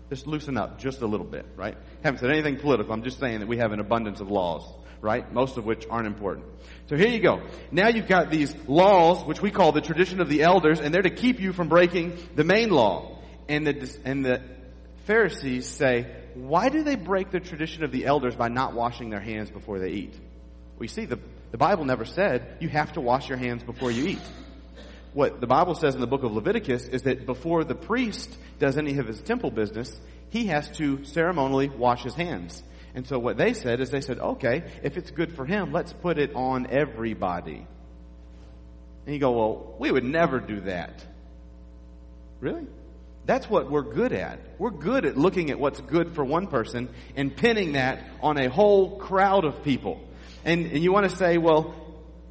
Just 0.09 0.25
loosen 0.25 0.55
up 0.55 0.79
just 0.79 1.01
a 1.01 1.07
little 1.07 1.25
bit, 1.25 1.45
right? 1.57 1.75
Haven't 2.03 2.19
said 2.19 2.29
anything 2.29 2.57
political. 2.57 2.93
I'm 2.93 3.03
just 3.03 3.19
saying 3.19 3.39
that 3.39 3.47
we 3.47 3.57
have 3.57 3.73
an 3.73 3.81
abundance 3.81 4.21
of 4.21 4.31
laws, 4.31 4.63
right? 5.01 5.29
Most 5.33 5.57
of 5.57 5.65
which 5.65 5.85
aren't 5.89 6.07
important. 6.07 6.45
So 6.87 6.95
here 6.95 7.09
you 7.09 7.19
go. 7.19 7.41
Now 7.71 7.89
you've 7.89 8.07
got 8.07 8.29
these 8.29 8.55
laws, 8.67 9.25
which 9.25 9.41
we 9.41 9.51
call 9.51 9.73
the 9.73 9.81
tradition 9.81 10.21
of 10.21 10.29
the 10.29 10.43
elders, 10.43 10.79
and 10.79 10.93
they're 10.93 11.01
to 11.01 11.09
keep 11.09 11.41
you 11.41 11.51
from 11.51 11.67
breaking 11.67 12.17
the 12.35 12.45
main 12.45 12.69
law. 12.69 13.19
And 13.49 13.67
the, 13.67 13.97
and 14.05 14.23
the 14.23 14.41
Pharisees 15.07 15.67
say, 15.67 16.07
why 16.35 16.69
do 16.69 16.83
they 16.83 16.95
break 16.95 17.31
the 17.31 17.41
tradition 17.41 17.83
of 17.83 17.91
the 17.91 18.05
elders 18.05 18.35
by 18.35 18.47
not 18.47 18.73
washing 18.73 19.09
their 19.09 19.19
hands 19.19 19.49
before 19.49 19.79
they 19.79 19.89
eat? 19.89 20.13
We 20.77 20.87
see 20.87 21.05
the 21.05 21.19
the 21.55 21.59
Bible 21.59 21.85
never 21.85 22.03
said 22.03 22.57
you 22.59 22.67
have 22.67 22.91
to 22.91 22.99
wash 22.99 23.29
your 23.29 23.37
hands 23.37 23.63
before 23.63 23.89
you 23.89 24.07
eat. 24.07 24.21
What 25.13 25.39
the 25.39 25.47
Bible 25.47 25.73
says 25.73 25.95
in 25.95 26.01
the 26.01 26.05
book 26.05 26.23
of 26.23 26.33
Leviticus 26.33 26.85
is 26.89 27.03
that 27.03 27.25
before 27.25 27.63
the 27.63 27.73
priest 27.73 28.37
does 28.59 28.77
any 28.77 28.97
of 28.97 29.07
his 29.07 29.21
temple 29.21 29.51
business, 29.51 29.97
he 30.31 30.47
has 30.47 30.67
to 30.71 31.05
ceremonially 31.05 31.69
wash 31.69 32.03
his 32.03 32.13
hands. 32.13 32.61
And 32.93 33.07
so 33.07 33.19
what 33.19 33.37
they 33.37 33.53
said 33.53 33.79
is 33.79 33.89
they 33.89 34.01
said, 34.01 34.19
okay, 34.19 34.69
if 34.83 34.97
it's 34.97 35.11
good 35.11 35.33
for 35.33 35.45
him, 35.45 35.71
let's 35.71 35.93
put 35.93 36.17
it 36.17 36.35
on 36.35 36.67
everybody. 36.71 37.65
And 39.05 39.13
you 39.13 39.21
go, 39.21 39.31
well, 39.31 39.75
we 39.79 39.91
would 39.91 40.03
never 40.03 40.41
do 40.41 40.59
that. 40.59 41.05
Really? 42.41 42.67
That's 43.25 43.49
what 43.49 43.71
we're 43.71 43.93
good 43.93 44.11
at. 44.11 44.41
We're 44.59 44.71
good 44.71 45.05
at 45.05 45.17
looking 45.17 45.51
at 45.51 45.57
what's 45.57 45.79
good 45.79 46.15
for 46.15 46.25
one 46.25 46.47
person 46.47 46.89
and 47.15 47.33
pinning 47.33 47.71
that 47.73 48.05
on 48.21 48.37
a 48.37 48.49
whole 48.49 48.97
crowd 48.97 49.45
of 49.45 49.63
people 49.63 50.01
and, 50.45 50.67
and 50.67 50.83
you 50.83 50.93
want 50.93 51.09
to 51.09 51.15
say, 51.15 51.37
well, 51.37 51.73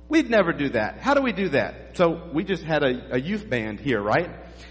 we'd 0.09 0.31
never 0.31 0.53
do 0.53 0.71
that. 0.71 0.99
How 0.99 1.15
do 1.15 1.21
we 1.21 1.33
do 1.33 1.51
that? 1.51 1.97
So 1.97 2.31
we 2.33 2.45
just 2.45 2.63
had 2.63 2.83
a, 2.83 3.15
a 3.17 3.21
youth 3.21 3.51
band 3.51 3.81
here, 3.81 4.01
right? 4.01 4.31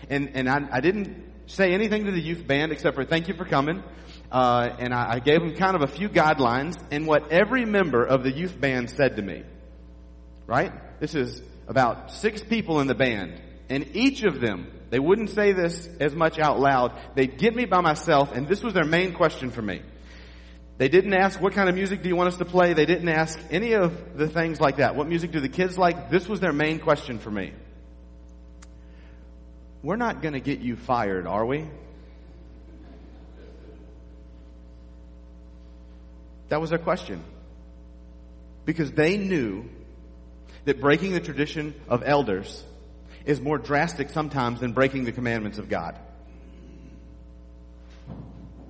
And, 0.09 0.31
and 0.35 0.49
I, 0.49 0.61
I 0.71 0.79
didn't 0.79 1.23
say 1.47 1.73
anything 1.73 2.05
to 2.05 2.11
the 2.11 2.21
youth 2.21 2.47
band 2.47 2.71
except 2.71 2.95
for 2.95 3.03
thank 3.03 3.27
you 3.27 3.33
for 3.33 3.45
coming. 3.45 3.83
Uh, 4.31 4.69
and 4.79 4.93
I, 4.93 5.15
I 5.15 5.19
gave 5.19 5.41
them 5.41 5.55
kind 5.55 5.75
of 5.75 5.81
a 5.81 5.87
few 5.87 6.09
guidelines 6.09 6.81
and 6.89 7.05
what 7.05 7.31
every 7.31 7.65
member 7.65 8.03
of 8.03 8.23
the 8.23 8.31
youth 8.31 8.59
band 8.59 8.89
said 8.89 9.17
to 9.17 9.21
me. 9.21 9.43
Right? 10.47 10.71
This 10.99 11.13
is 11.13 11.41
about 11.67 12.11
six 12.11 12.41
people 12.41 12.79
in 12.79 12.87
the 12.87 12.95
band. 12.95 13.39
And 13.69 13.95
each 13.95 14.23
of 14.23 14.39
them, 14.39 14.71
they 14.89 14.99
wouldn't 14.99 15.29
say 15.31 15.51
this 15.51 15.87
as 15.99 16.15
much 16.15 16.39
out 16.39 16.59
loud. 16.59 16.99
They'd 17.15 17.37
get 17.37 17.55
me 17.55 17.65
by 17.65 17.81
myself 17.81 18.31
and 18.33 18.47
this 18.47 18.63
was 18.63 18.73
their 18.73 18.85
main 18.85 19.13
question 19.13 19.51
for 19.51 19.61
me. 19.61 19.81
They 20.77 20.89
didn't 20.89 21.13
ask, 21.13 21.39
what 21.39 21.53
kind 21.53 21.69
of 21.69 21.75
music 21.75 22.01
do 22.01 22.09
you 22.09 22.15
want 22.15 22.29
us 22.29 22.37
to 22.37 22.45
play? 22.45 22.73
They 22.73 22.85
didn't 22.85 23.09
ask 23.09 23.39
any 23.51 23.73
of 23.73 24.17
the 24.17 24.27
things 24.27 24.59
like 24.59 24.77
that. 24.77 24.95
What 24.95 25.07
music 25.07 25.31
do 25.31 25.39
the 25.39 25.49
kids 25.49 25.77
like? 25.77 26.09
This 26.09 26.27
was 26.27 26.39
their 26.39 26.53
main 26.53 26.79
question 26.79 27.19
for 27.19 27.29
me. 27.29 27.53
We're 29.83 29.97
not 29.97 30.21
going 30.21 30.33
to 30.33 30.39
get 30.39 30.61
you 30.61 30.75
fired, 30.75 31.27
are 31.27 31.45
we? 31.45 31.67
That 36.49 36.59
was 36.59 36.69
their 36.69 36.79
question. 36.79 37.23
Because 38.65 38.91
they 38.91 39.17
knew 39.17 39.69
that 40.65 40.79
breaking 40.79 41.13
the 41.13 41.19
tradition 41.19 41.75
of 41.87 42.03
elders 42.03 42.63
is 43.25 43.41
more 43.41 43.57
drastic 43.57 44.09
sometimes 44.09 44.59
than 44.59 44.71
breaking 44.71 45.03
the 45.03 45.11
commandments 45.11 45.59
of 45.59 45.69
God. 45.69 45.99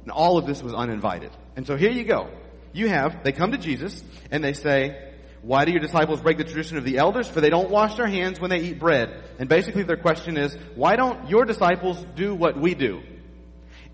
And 0.03 0.11
all 0.11 0.37
of 0.37 0.45
this 0.45 0.61
was 0.61 0.73
uninvited. 0.73 1.31
And 1.55 1.67
so 1.67 1.75
here 1.75 1.91
you 1.91 2.03
go. 2.03 2.29
You 2.73 2.89
have, 2.89 3.23
they 3.23 3.31
come 3.31 3.51
to 3.51 3.57
Jesus 3.57 4.03
and 4.31 4.43
they 4.43 4.53
say, 4.53 5.11
why 5.41 5.65
do 5.65 5.71
your 5.71 5.81
disciples 5.81 6.21
break 6.21 6.37
the 6.37 6.43
tradition 6.43 6.77
of 6.77 6.85
the 6.85 6.97
elders? 6.97 7.27
For 7.27 7.41
they 7.41 7.49
don't 7.49 7.69
wash 7.69 7.95
their 7.95 8.07
hands 8.07 8.39
when 8.39 8.49
they 8.49 8.59
eat 8.59 8.79
bread. 8.79 9.23
And 9.39 9.49
basically 9.49 9.83
their 9.83 9.97
question 9.97 10.37
is, 10.37 10.55
why 10.75 10.95
don't 10.95 11.29
your 11.29 11.45
disciples 11.45 12.03
do 12.15 12.33
what 12.33 12.57
we 12.57 12.73
do? 12.73 13.01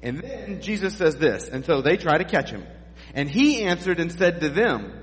And 0.02 0.20
then 0.20 0.62
Jesus 0.62 0.96
says 0.96 1.18
this, 1.18 1.50
and 1.50 1.66
so 1.66 1.82
they 1.82 1.98
try 1.98 2.18
to 2.18 2.24
catch 2.24 2.52
him. 2.52 2.66
And 3.14 3.30
he 3.30 3.64
answered 3.64 4.00
and 4.00 4.12
said 4.12 4.42
to 4.42 4.50
them, 4.50 4.94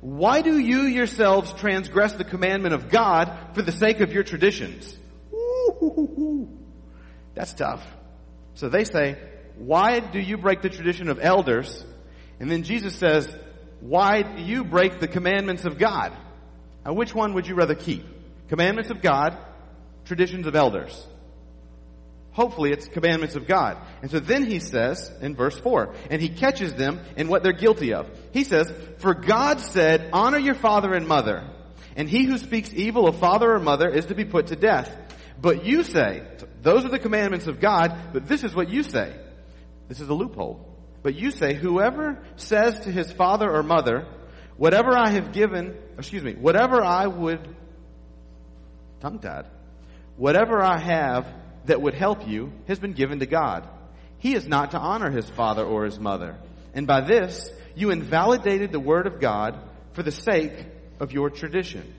why 0.00 0.40
do 0.40 0.58
you 0.58 0.82
yourselves 0.82 1.52
transgress 1.52 2.14
the 2.14 2.24
commandment 2.24 2.74
of 2.74 2.88
God 2.88 3.54
for 3.54 3.62
the 3.62 3.70
sake 3.70 4.00
of 4.00 4.12
your 4.12 4.24
traditions? 4.24 4.96
That's 7.34 7.52
tough. 7.52 7.86
So 8.54 8.70
they 8.70 8.84
say, 8.84 9.18
why 9.56 10.00
do 10.00 10.18
you 10.18 10.38
break 10.38 10.62
the 10.62 10.70
tradition 10.70 11.10
of 11.10 11.18
elders? 11.20 11.84
And 12.40 12.50
then 12.50 12.62
Jesus 12.64 12.96
says, 12.96 13.32
why 13.80 14.22
do 14.22 14.42
you 14.42 14.64
break 14.64 14.98
the 14.98 15.08
commandments 15.08 15.64
of 15.64 15.78
God? 15.78 16.12
Now 16.84 16.94
which 16.94 17.14
one 17.14 17.34
would 17.34 17.46
you 17.46 17.54
rather 17.54 17.74
keep? 17.74 18.04
Commandments 18.48 18.90
of 18.90 19.02
God, 19.02 19.36
traditions 20.04 20.46
of 20.46 20.56
elders. 20.56 21.06
Hopefully 22.32 22.70
it's 22.70 22.86
commandments 22.86 23.36
of 23.36 23.46
God. 23.46 23.76
And 24.02 24.10
so 24.10 24.20
then 24.20 24.44
he 24.44 24.60
says 24.60 25.10
in 25.20 25.34
verse 25.34 25.58
4, 25.58 25.94
and 26.10 26.22
he 26.22 26.28
catches 26.28 26.74
them 26.74 27.00
in 27.16 27.28
what 27.28 27.42
they're 27.42 27.52
guilty 27.52 27.92
of. 27.92 28.08
He 28.32 28.44
says, 28.44 28.72
For 28.98 29.14
God 29.14 29.60
said, 29.60 30.10
honor 30.12 30.38
your 30.38 30.54
father 30.54 30.94
and 30.94 31.08
mother, 31.08 31.44
and 31.96 32.08
he 32.08 32.24
who 32.24 32.38
speaks 32.38 32.72
evil 32.72 33.08
of 33.08 33.18
father 33.18 33.52
or 33.52 33.58
mother 33.58 33.88
is 33.88 34.06
to 34.06 34.14
be 34.14 34.24
put 34.24 34.48
to 34.48 34.56
death. 34.56 34.94
But 35.40 35.64
you 35.64 35.82
say, 35.82 36.22
those 36.62 36.84
are 36.84 36.90
the 36.90 36.98
commandments 36.98 37.46
of 37.46 37.60
God, 37.60 38.12
but 38.12 38.28
this 38.28 38.44
is 38.44 38.54
what 38.54 38.68
you 38.68 38.82
say. 38.84 39.12
This 39.88 40.00
is 40.00 40.08
a 40.08 40.14
loophole. 40.14 40.69
But 41.02 41.14
you 41.14 41.30
say, 41.30 41.54
whoever 41.54 42.22
says 42.36 42.80
to 42.80 42.90
his 42.90 43.10
father 43.10 43.50
or 43.50 43.62
mother, 43.62 44.06
whatever 44.56 44.96
I 44.96 45.10
have 45.10 45.32
given, 45.32 45.76
excuse 45.98 46.22
me, 46.22 46.34
whatever 46.34 46.84
I 46.84 47.06
would, 47.06 47.56
tongue 49.00 49.18
tied, 49.18 49.46
whatever 50.16 50.62
I 50.62 50.78
have 50.78 51.26
that 51.64 51.80
would 51.80 51.94
help 51.94 52.28
you 52.28 52.52
has 52.68 52.78
been 52.78 52.92
given 52.92 53.20
to 53.20 53.26
God. 53.26 53.66
He 54.18 54.34
is 54.34 54.46
not 54.46 54.72
to 54.72 54.78
honor 54.78 55.10
his 55.10 55.28
father 55.30 55.64
or 55.64 55.84
his 55.84 55.98
mother. 55.98 56.36
And 56.74 56.86
by 56.86 57.00
this, 57.00 57.50
you 57.74 57.90
invalidated 57.90 58.70
the 58.70 58.80
word 58.80 59.06
of 59.06 59.20
God 59.20 59.58
for 59.94 60.02
the 60.02 60.12
sake 60.12 60.66
of 61.00 61.12
your 61.12 61.30
tradition. 61.30 61.94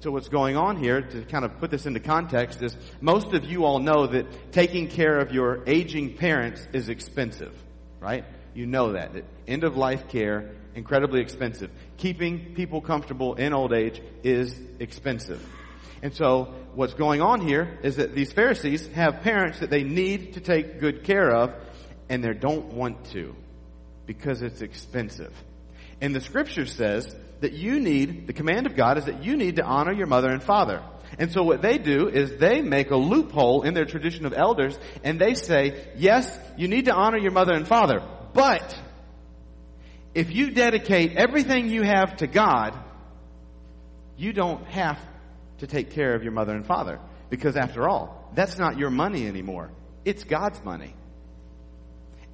So 0.00 0.12
what's 0.12 0.28
going 0.28 0.56
on 0.56 0.76
here, 0.76 1.00
to 1.00 1.22
kind 1.22 1.44
of 1.44 1.58
put 1.58 1.70
this 1.70 1.86
into 1.86 2.00
context, 2.00 2.62
is 2.62 2.76
most 3.00 3.32
of 3.32 3.44
you 3.44 3.64
all 3.64 3.80
know 3.80 4.06
that 4.06 4.52
taking 4.52 4.88
care 4.88 5.18
of 5.18 5.32
your 5.32 5.64
aging 5.66 6.16
parents 6.16 6.66
is 6.72 6.88
expensive, 6.88 7.52
right? 7.98 8.24
You 8.56 8.64
know 8.64 8.92
that. 8.92 9.12
that 9.12 9.24
end 9.46 9.64
of 9.64 9.76
life 9.76 10.08
care, 10.08 10.52
incredibly 10.74 11.20
expensive. 11.20 11.70
Keeping 11.98 12.54
people 12.54 12.80
comfortable 12.80 13.34
in 13.34 13.52
old 13.52 13.74
age 13.74 14.00
is 14.24 14.58
expensive. 14.80 15.46
And 16.02 16.14
so 16.14 16.54
what's 16.74 16.94
going 16.94 17.20
on 17.20 17.42
here 17.42 17.78
is 17.82 17.96
that 17.96 18.14
these 18.14 18.32
Pharisees 18.32 18.86
have 18.88 19.20
parents 19.20 19.58
that 19.58 19.68
they 19.68 19.82
need 19.82 20.34
to 20.34 20.40
take 20.40 20.80
good 20.80 21.04
care 21.04 21.30
of 21.30 21.52
and 22.08 22.24
they 22.24 22.32
don't 22.32 22.72
want 22.72 23.04
to 23.12 23.34
because 24.06 24.40
it's 24.40 24.62
expensive. 24.62 25.34
And 26.00 26.14
the 26.14 26.20
scripture 26.22 26.64
says 26.64 27.14
that 27.40 27.52
you 27.52 27.78
need, 27.78 28.26
the 28.26 28.32
command 28.32 28.66
of 28.66 28.74
God 28.74 28.96
is 28.96 29.04
that 29.04 29.22
you 29.22 29.36
need 29.36 29.56
to 29.56 29.64
honor 29.64 29.92
your 29.92 30.06
mother 30.06 30.30
and 30.30 30.42
father. 30.42 30.82
And 31.18 31.30
so 31.30 31.42
what 31.42 31.62
they 31.62 31.78
do 31.78 32.08
is 32.08 32.36
they 32.36 32.62
make 32.62 32.90
a 32.90 32.96
loophole 32.96 33.62
in 33.62 33.74
their 33.74 33.84
tradition 33.84 34.26
of 34.26 34.32
elders 34.32 34.78
and 35.04 35.20
they 35.20 35.34
say, 35.34 35.88
yes, 35.96 36.38
you 36.56 36.68
need 36.68 36.86
to 36.86 36.94
honor 36.94 37.18
your 37.18 37.32
mother 37.32 37.52
and 37.52 37.66
father, 37.66 38.02
but 38.36 38.78
if 40.14 40.30
you 40.32 40.50
dedicate 40.50 41.16
everything 41.16 41.70
you 41.70 41.82
have 41.82 42.16
to 42.18 42.26
God, 42.26 42.78
you 44.16 44.32
don't 44.32 44.64
have 44.66 44.98
to 45.58 45.66
take 45.66 45.90
care 45.90 46.14
of 46.14 46.22
your 46.22 46.32
mother 46.32 46.54
and 46.54 46.66
father. 46.66 47.00
Because 47.30 47.56
after 47.56 47.88
all, 47.88 48.30
that's 48.34 48.58
not 48.58 48.78
your 48.78 48.90
money 48.90 49.26
anymore. 49.26 49.70
It's 50.04 50.22
God's 50.22 50.62
money. 50.62 50.94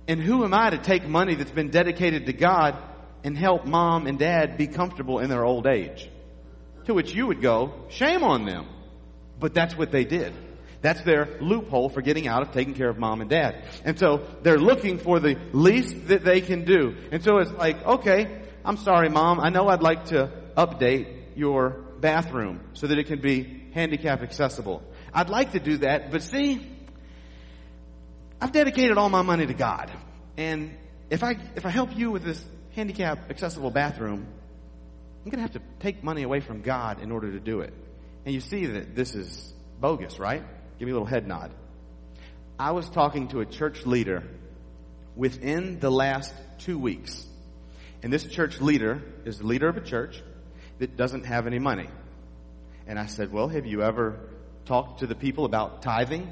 And 0.09 0.21
who 0.21 0.45
am 0.45 0.53
I 0.53 0.71
to 0.71 0.79
take 0.79 1.07
money 1.07 1.37
that's 1.37 1.53
been 1.53 1.71
dedicated 1.71 2.27
to 2.27 2.33
God 2.33 2.77
and 3.25 3.39
help 3.39 3.65
mom 3.65 4.07
and 4.09 4.19
dad 4.19 4.59
be 4.59 4.67
comfortable 4.67 5.21
in 5.21 5.31
their 5.31 5.45
old 5.45 5.67
age? 5.67 6.11
To 6.87 6.95
which 6.95 7.15
you 7.15 7.29
would 7.29 7.41
go, 7.41 7.73
shame 7.89 8.25
on 8.25 8.45
them. 8.45 8.67
But 9.39 9.55
that's 9.55 9.77
what 9.77 9.93
they 9.93 10.05
did. 10.05 10.35
That's 10.83 11.01
their 11.03 11.39
loophole 11.41 11.89
for 11.89 12.03
getting 12.03 12.27
out 12.27 12.43
of 12.43 12.53
taking 12.53 12.75
care 12.75 12.89
of 12.89 12.99
mom 12.99 13.21
and 13.21 13.31
dad. 13.31 13.65
And 13.85 13.99
so 13.99 14.27
they're 14.43 14.59
looking 14.59 14.99
for 14.99 15.21
the 15.21 15.39
least 15.53 16.09
that 16.09 16.25
they 16.25 16.41
can 16.41 16.65
do. 16.65 16.97
And 17.13 17.23
so 17.23 17.39
it's 17.39 17.53
like, 17.53 17.83
okay, 17.85 18.43
I'm 18.65 18.77
sorry 18.77 19.09
mom, 19.09 19.41
I 19.41 19.49
know 19.49 19.69
I'd 19.69 19.83
like 19.83 20.07
to 20.07 20.31
update 20.57 21.37
your 21.37 21.71
bathroom 22.01 22.61
so 22.75 22.89
that 22.89 22.99
it 22.99 23.07
can 23.07 23.21
be 23.21 23.63
handicap 23.75 24.23
accessible. 24.23 24.83
I'd 25.15 25.31
like 25.31 25.53
to 25.53 25.61
do 25.61 25.79
that, 25.79 26.11
but 26.11 26.23
see, 26.23 26.69
I've 28.41 28.53
dedicated 28.53 28.99
all 28.99 29.09
my 29.09 29.23
money 29.23 29.47
to 29.47 29.55
God. 29.55 29.91
And 30.37 30.77
if 31.11 31.23
I, 31.23 31.37
if 31.55 31.65
I 31.65 31.71
help 31.71 31.97
you 31.97 32.11
with 32.11 32.25
this 32.25 32.45
handicap 32.75 33.31
accessible 33.31 33.71
bathroom, 33.71 34.27
I'm 35.25 35.31
going 35.31 35.37
to 35.37 35.43
have 35.43 35.53
to 35.53 35.63
take 35.79 36.03
money 36.03 36.25
away 36.25 36.41
from 36.41 36.63
God 36.63 37.01
in 37.01 37.13
order 37.13 37.31
to 37.31 37.39
do 37.39 37.61
it. 37.61 37.73
And 38.25 38.35
you 38.35 38.41
see 38.41 38.67
that 38.67 38.97
this 38.97 39.15
is 39.15 39.55
bogus, 39.81 40.19
right? 40.19 40.43
Give 40.83 40.89
me 40.89 40.91
a 40.91 40.95
little 40.95 41.07
head 41.07 41.29
nod. 41.29 41.53
I 42.59 42.73
was 42.73 42.91
talking 42.91 43.29
to 43.29 43.39
a 43.39 43.47
church 43.47 43.87
leader 43.87 44.25
within 45.15 45.79
the 45.79 45.93
last 45.93 46.35
two 46.59 46.77
weeks. 46.77 47.25
And 48.03 48.13
this 48.13 48.27
church 48.27 48.61
leader 48.61 49.01
is 49.25 49.39
the 49.39 49.47
leader 49.47 49.69
of 49.69 49.77
a 49.77 49.81
church 49.81 50.21
that 50.81 50.97
doesn't 50.97 51.27
have 51.27 51.47
any 51.47 51.61
money. 51.61 51.89
And 52.89 52.99
I 52.99 53.07
said, 53.07 53.33
well, 53.33 53.47
have 53.47 53.65
you 53.65 53.85
ever 53.85 54.29
talked 54.65 54.99
to 54.99 55.07
the 55.07 55.15
people 55.15 55.45
about 55.45 55.83
tithing? 55.83 56.29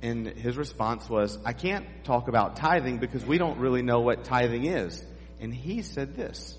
And 0.00 0.26
his 0.26 0.56
response 0.56 1.06
was, 1.06 1.38
I 1.44 1.52
can't 1.52 1.84
talk 2.04 2.28
about 2.28 2.56
tithing 2.56 3.00
because 3.00 3.22
we 3.22 3.36
don't 3.36 3.58
really 3.58 3.82
know 3.82 4.00
what 4.00 4.24
tithing 4.24 4.64
is. 4.64 5.04
And 5.40 5.52
he 5.52 5.82
said 5.82 6.16
this. 6.16 6.56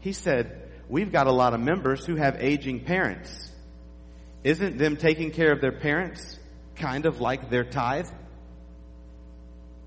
He 0.00 0.12
said, 0.12 0.70
we've 0.86 1.10
got 1.10 1.28
a 1.28 1.32
lot 1.32 1.54
of 1.54 1.60
members 1.60 2.04
who 2.04 2.16
have 2.16 2.42
aging 2.42 2.84
parents. 2.84 3.52
Isn't 4.44 4.78
them 4.78 4.96
taking 4.96 5.30
care 5.30 5.52
of 5.52 5.60
their 5.60 5.72
parents 5.72 6.38
kind 6.76 7.06
of 7.06 7.20
like 7.20 7.50
their 7.50 7.64
tithe? 7.64 8.08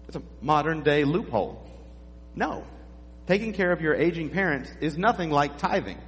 It's 0.08 0.18
a 0.18 0.24
modern 0.42 0.84
day 0.84 1.04
loophole. 1.04 1.66
No. 2.36 2.66
Taking 3.28 3.54
care 3.54 3.72
of 3.72 3.82
your 3.82 3.94
aging 3.94 4.30
parents 4.30 4.72
is 4.82 4.98
nothing 4.98 5.30
like 5.30 5.58
tithing. 5.60 6.00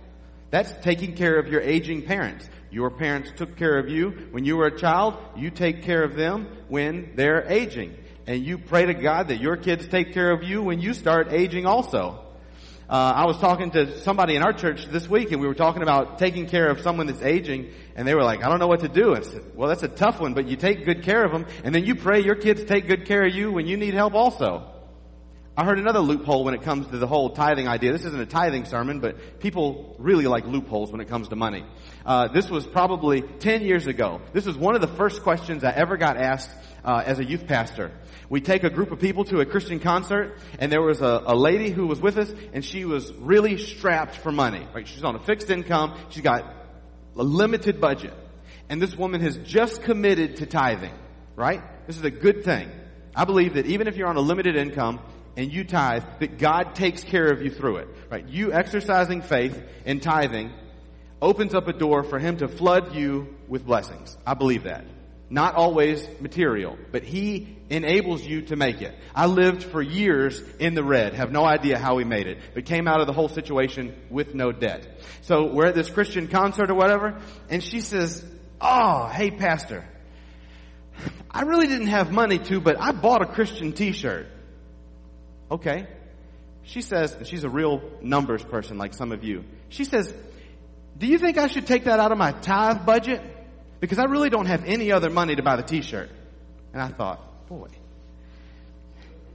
That's 0.49 0.71
taking 0.81 1.15
care 1.15 1.37
of 1.37 1.47
your 1.47 1.61
aging 1.61 2.03
parents. 2.03 2.49
Your 2.71 2.89
parents 2.89 3.31
took 3.35 3.57
care 3.57 3.77
of 3.77 3.89
you 3.89 4.29
when 4.31 4.43
you 4.43 4.57
were 4.57 4.67
a 4.67 4.77
child. 4.77 5.15
You 5.35 5.49
take 5.49 5.83
care 5.83 6.03
of 6.03 6.15
them 6.15 6.47
when 6.67 7.13
they're 7.15 7.45
aging. 7.47 7.95
And 8.27 8.43
you 8.43 8.57
pray 8.57 8.85
to 8.85 8.93
God 8.93 9.27
that 9.29 9.39
your 9.39 9.55
kids 9.55 9.87
take 9.87 10.13
care 10.13 10.31
of 10.31 10.43
you 10.43 10.63
when 10.63 10.79
you 10.79 10.93
start 10.93 11.31
aging 11.31 11.65
also. 11.65 12.25
Uh, 12.91 13.13
I 13.15 13.25
was 13.25 13.37
talking 13.37 13.71
to 13.71 13.99
somebody 13.99 14.35
in 14.35 14.43
our 14.43 14.51
church 14.51 14.85
this 14.87 15.07
week 15.07 15.31
and 15.31 15.39
we 15.39 15.47
were 15.47 15.55
talking 15.55 15.81
about 15.81 16.19
taking 16.19 16.45
care 16.45 16.67
of 16.67 16.81
someone 16.81 17.07
that's 17.07 17.21
aging 17.21 17.71
and 17.95 18.05
they 18.05 18.13
were 18.13 18.21
like, 18.21 18.43
I 18.43 18.49
don't 18.49 18.59
know 18.59 18.67
what 18.67 18.81
to 18.81 18.89
do. 18.89 19.15
I 19.15 19.21
said, 19.21 19.55
well, 19.55 19.69
that's 19.69 19.83
a 19.83 19.87
tough 19.87 20.19
one, 20.19 20.33
but 20.33 20.49
you 20.49 20.57
take 20.57 20.83
good 20.83 21.01
care 21.01 21.23
of 21.23 21.31
them 21.31 21.45
and 21.63 21.73
then 21.73 21.85
you 21.85 21.95
pray 21.95 22.19
your 22.19 22.35
kids 22.35 22.65
take 22.65 22.87
good 22.87 23.05
care 23.05 23.25
of 23.25 23.33
you 23.33 23.49
when 23.49 23.65
you 23.65 23.77
need 23.77 23.93
help 23.93 24.13
also. 24.13 24.69
I 25.55 25.63
heard 25.63 25.79
another 25.79 26.01
loophole 26.01 26.43
when 26.43 26.53
it 26.53 26.63
comes 26.63 26.87
to 26.87 26.97
the 26.97 27.07
whole 27.07 27.29
tithing 27.29 27.65
idea. 27.65 27.93
This 27.93 28.03
isn't 28.03 28.19
a 28.19 28.25
tithing 28.25 28.65
sermon, 28.65 28.99
but 28.99 29.39
people 29.39 29.95
really 29.97 30.27
like 30.27 30.45
loopholes 30.45 30.91
when 30.91 30.99
it 30.99 31.07
comes 31.07 31.29
to 31.29 31.37
money. 31.37 31.63
Uh, 32.05 32.27
this 32.27 32.49
was 32.49 32.67
probably 32.67 33.21
10 33.21 33.61
years 33.61 33.87
ago. 33.87 34.19
This 34.33 34.45
was 34.45 34.57
one 34.57 34.75
of 34.75 34.81
the 34.81 34.87
first 34.87 35.23
questions 35.23 35.63
I 35.63 35.71
ever 35.71 35.95
got 35.95 36.17
asked 36.17 36.49
uh, 36.83 37.03
as 37.05 37.19
a 37.19 37.23
youth 37.23 37.47
pastor. 37.47 37.91
We 38.31 38.39
take 38.39 38.63
a 38.63 38.69
group 38.69 38.91
of 38.91 38.99
people 39.01 39.25
to 39.25 39.41
a 39.41 39.45
Christian 39.45 39.81
concert, 39.81 40.37
and 40.57 40.71
there 40.71 40.81
was 40.81 41.01
a, 41.01 41.21
a 41.25 41.35
lady 41.35 41.69
who 41.69 41.85
was 41.85 41.99
with 41.99 42.17
us, 42.17 42.33
and 42.53 42.63
she 42.63 42.85
was 42.85 43.11
really 43.15 43.57
strapped 43.57 44.15
for 44.15 44.31
money. 44.31 44.65
Right? 44.73 44.87
She's 44.87 45.03
on 45.03 45.17
a 45.17 45.19
fixed 45.19 45.49
income. 45.49 45.99
She's 46.11 46.23
got 46.23 46.45
a 47.17 47.23
limited 47.23 47.81
budget. 47.81 48.13
And 48.69 48.81
this 48.81 48.95
woman 48.95 49.19
has 49.19 49.35
just 49.39 49.83
committed 49.83 50.37
to 50.37 50.45
tithing. 50.45 50.93
Right? 51.35 51.61
This 51.87 51.97
is 51.97 52.05
a 52.05 52.09
good 52.09 52.45
thing. 52.45 52.71
I 53.13 53.25
believe 53.25 53.55
that 53.55 53.65
even 53.65 53.87
if 53.89 53.97
you're 53.97 54.07
on 54.07 54.15
a 54.15 54.21
limited 54.21 54.55
income, 54.55 55.01
and 55.35 55.51
you 55.51 55.65
tithe, 55.65 56.03
that 56.21 56.37
God 56.37 56.73
takes 56.73 57.03
care 57.03 57.33
of 57.33 57.41
you 57.41 57.51
through 57.51 57.79
it. 57.79 57.89
Right? 58.09 58.25
You 58.25 58.53
exercising 58.53 59.23
faith 59.23 59.61
and 59.85 60.01
tithing 60.01 60.53
opens 61.21 61.53
up 61.53 61.67
a 61.67 61.73
door 61.73 62.03
for 62.03 62.17
Him 62.17 62.37
to 62.37 62.47
flood 62.47 62.95
you 62.95 63.35
with 63.49 63.65
blessings. 63.65 64.17
I 64.25 64.35
believe 64.35 64.63
that. 64.63 64.85
Not 65.31 65.55
always 65.55 66.05
material, 66.19 66.77
but 66.91 67.03
He 67.03 67.57
enables 67.69 68.21
you 68.21 68.41
to 68.43 68.57
make 68.57 68.81
it. 68.81 68.93
I 69.15 69.27
lived 69.27 69.63
for 69.63 69.81
years 69.81 70.43
in 70.59 70.73
the 70.75 70.83
red, 70.83 71.13
have 71.13 71.31
no 71.31 71.45
idea 71.45 71.79
how 71.79 71.95
we 71.95 72.03
made 72.03 72.27
it, 72.27 72.39
but 72.53 72.65
came 72.65 72.85
out 72.85 72.99
of 72.99 73.07
the 73.07 73.13
whole 73.13 73.29
situation 73.29 73.95
with 74.09 74.35
no 74.35 74.51
debt. 74.51 74.85
So 75.21 75.45
we're 75.53 75.67
at 75.67 75.73
this 75.73 75.89
Christian 75.89 76.27
concert 76.27 76.69
or 76.69 76.75
whatever, 76.75 77.21
and 77.49 77.63
she 77.63 77.79
says, 77.79 78.25
oh, 78.59 79.07
hey 79.07 79.31
pastor, 79.31 79.85
I 81.31 81.43
really 81.43 81.67
didn't 81.67 81.87
have 81.87 82.11
money 82.11 82.37
to, 82.37 82.59
but 82.59 82.75
I 82.77 82.91
bought 82.91 83.21
a 83.21 83.25
Christian 83.25 83.71
t-shirt. 83.71 84.27
Okay. 85.49 85.87
She 86.63 86.81
says, 86.81 87.13
and 87.13 87.25
she's 87.25 87.45
a 87.45 87.49
real 87.49 87.81
numbers 88.01 88.43
person 88.43 88.77
like 88.77 88.93
some 88.93 89.13
of 89.13 89.23
you. 89.23 89.45
She 89.69 89.85
says, 89.85 90.13
do 90.97 91.07
you 91.07 91.17
think 91.17 91.37
I 91.37 91.47
should 91.47 91.67
take 91.67 91.85
that 91.85 92.01
out 92.01 92.11
of 92.11 92.17
my 92.17 92.33
tithe 92.33 92.85
budget? 92.85 93.21
Because 93.81 93.97
I 93.99 94.05
really 94.05 94.29
don't 94.29 94.45
have 94.45 94.63
any 94.63 94.93
other 94.93 95.09
money 95.09 95.35
to 95.35 95.43
buy 95.43 95.57
the 95.57 95.63
t-shirt. 95.63 96.09
And 96.71 96.81
I 96.81 96.87
thought, 96.87 97.47
boy, 97.49 97.67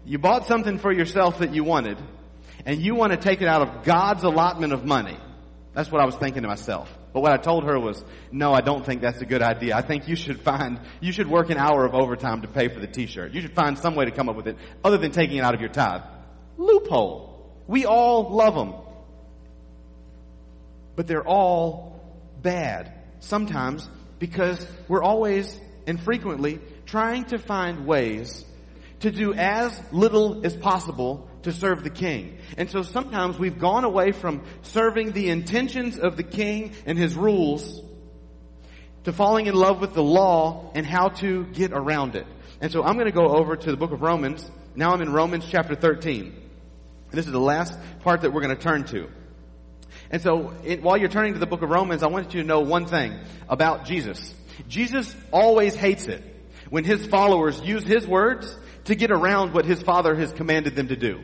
you 0.07 0.19
bought 0.19 0.47
something 0.47 0.79
for 0.79 0.93
yourself 0.93 1.41
that 1.41 1.53
you 1.53 1.65
wanted, 1.65 1.99
and 2.65 2.81
you 2.81 2.95
want 2.95 3.13
to 3.13 3.19
take 3.19 3.43
it 3.43 3.49
out 3.49 3.61
of 3.61 3.85
God's 3.85 4.23
allotment 4.23 4.73
of 4.73 4.85
money. 4.85 5.19
That's 5.75 5.91
what 5.93 6.01
I 6.01 6.07
was 6.07 6.15
thinking 6.15 6.43
to 6.43 6.49
myself. 6.49 6.91
But 7.13 7.21
what 7.21 7.33
I 7.33 7.39
told 7.39 7.65
her 7.65 7.79
was, 7.79 8.03
no, 8.31 8.53
I 8.53 8.61
don't 8.61 8.87
think 8.87 9.03
that's 9.03 9.21
a 9.21 9.27
good 9.27 9.43
idea. 9.43 9.77
I 9.77 9.83
think 9.83 10.07
you 10.07 10.17
should 10.17 10.41
find, 10.41 10.81
you 11.01 11.13
should 11.13 11.27
work 11.27 11.51
an 11.51 11.59
hour 11.59 11.85
of 11.85 11.95
overtime 11.95 12.43
to 12.43 12.49
pay 12.49 12.69
for 12.69 12.79
the 12.79 12.87
t-shirt. 12.87 13.33
You 13.33 13.41
should 13.41 13.55
find 13.55 13.77
some 13.79 13.95
way 13.95 14.05
to 14.05 14.11
come 14.11 14.29
up 14.29 14.37
with 14.37 14.47
it 14.47 14.57
other 14.85 14.97
than 14.97 15.11
taking 15.11 15.39
it 15.39 15.41
out 15.41 15.55
of 15.55 15.61
your 15.61 15.71
tithe. 15.71 16.03
Loophole. 16.57 17.53
We 17.67 17.85
all 17.85 18.31
love 18.31 18.55
them. 18.55 18.75
But 20.95 21.09
they're 21.09 21.27
all 21.27 22.01
bad. 22.41 22.93
Sometimes 23.21 23.89
because 24.19 24.67
we're 24.89 25.03
always 25.03 25.59
and 25.87 26.01
frequently 26.01 26.61
trying 26.87 27.25
to 27.27 27.39
find 27.39 27.87
ways 27.87 28.45
to 29.01 29.11
do 29.11 29.35
as 29.35 29.81
little 29.93 30.45
as 30.45 30.57
possible 30.57 31.29
to 31.43 31.53
serve 31.53 31.85
the 31.85 31.91
king. 31.91 32.39
And 32.57 32.71
so 32.71 32.83
sometimes 32.83 33.39
we've 33.39 33.59
gone 33.59 33.85
away 33.85 34.13
from 34.13 34.43
serving 34.63 35.13
the 35.13 35.29
intentions 35.29 35.99
of 35.99 36.17
the 36.17 36.23
king 36.23 36.73
and 36.87 36.99
his 36.99 37.15
rules 37.15 37.83
to 39.05 39.13
falling 39.13 39.47
in 39.47 39.55
love 39.55 39.81
with 39.81 39.95
the 39.95 40.03
law 40.03 40.73
and 40.75 40.85
how 40.85 41.09
to 41.09 41.45
get 41.45 41.73
around 41.73 42.17
it. 42.17 42.27
And 42.61 42.73
so 42.73 42.83
I'm 42.83 42.95
going 42.95 43.07
to 43.07 43.13
go 43.13 43.29
over 43.29 43.55
to 43.55 43.71
the 43.71 43.77
book 43.77 43.93
of 43.93 44.03
Romans. 44.03 44.51
Now 44.75 44.93
I'm 44.93 45.03
in 45.03 45.13
Romans 45.13 45.47
chapter 45.49 45.75
13. 45.75 46.23
And 46.23 47.13
this 47.13 47.27
is 47.27 47.33
the 47.33 47.39
last 47.39 47.79
part 48.01 48.23
that 48.23 48.33
we're 48.33 48.41
going 48.41 48.57
to 48.57 48.63
turn 48.63 48.85
to. 48.87 49.09
And 50.11 50.23
so 50.23 50.55
it, 50.65 50.83
while 50.83 50.97
you're 50.97 51.09
turning 51.09 51.35
to 51.35 51.39
the 51.39 51.47
book 51.47 51.63
of 51.63 51.71
Romans, 51.71 52.03
I 52.03 52.07
want 52.07 52.35
you 52.35 52.43
to 52.43 52.47
know 52.47 52.61
one 52.61 52.87
thing 52.87 53.19
about 53.49 53.85
Jesus. 53.85 54.35
Jesus 54.69 55.15
always 55.33 55.75
hates 55.75 56.07
it 56.07 56.23
when 56.71 56.85
his 56.85 57.07
followers 57.07 57.61
use 57.61 57.85
his 57.85 58.07
words 58.07 58.57
to 58.85 58.95
get 58.95 59.11
around 59.11 59.53
what 59.53 59.65
his 59.65 59.83
father 59.83 60.15
has 60.15 60.33
commanded 60.33 60.77
them 60.77 60.89
to 60.89 60.97
do. 60.97 61.21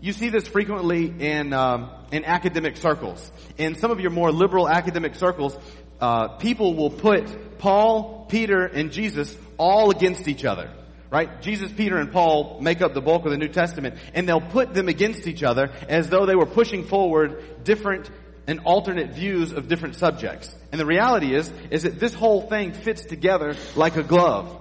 You 0.00 0.12
see 0.12 0.30
this 0.30 0.48
frequently 0.48 1.12
in 1.18 1.52
um, 1.52 1.90
in 2.10 2.24
academic 2.24 2.78
circles. 2.78 3.30
In 3.58 3.74
some 3.74 3.90
of 3.90 4.00
your 4.00 4.10
more 4.10 4.32
liberal 4.32 4.66
academic 4.68 5.14
circles, 5.14 5.56
uh, 6.00 6.28
people 6.38 6.74
will 6.74 6.90
put 6.90 7.58
Paul, 7.58 8.26
Peter, 8.28 8.64
and 8.64 8.92
Jesus 8.92 9.36
all 9.58 9.90
against 9.90 10.26
each 10.26 10.46
other. 10.46 10.70
Right? 11.10 11.42
Jesus, 11.42 11.72
Peter, 11.72 11.96
and 11.96 12.12
Paul 12.12 12.60
make 12.60 12.80
up 12.80 12.94
the 12.94 13.00
bulk 13.00 13.24
of 13.24 13.32
the 13.32 13.36
New 13.36 13.48
Testament, 13.48 13.96
and 14.14 14.28
they'll 14.28 14.40
put 14.40 14.72
them 14.74 14.88
against 14.88 15.26
each 15.26 15.42
other 15.42 15.72
as 15.88 16.08
though 16.08 16.24
they 16.24 16.36
were 16.36 16.46
pushing 16.46 16.84
forward 16.84 17.64
different 17.64 18.08
and 18.46 18.60
alternate 18.60 19.12
views 19.12 19.52
of 19.52 19.68
different 19.68 19.96
subjects. 19.96 20.54
And 20.70 20.80
the 20.80 20.86
reality 20.86 21.34
is, 21.34 21.52
is 21.70 21.82
that 21.82 21.98
this 21.98 22.14
whole 22.14 22.42
thing 22.42 22.72
fits 22.72 23.04
together 23.04 23.56
like 23.74 23.96
a 23.96 24.04
glove. 24.04 24.56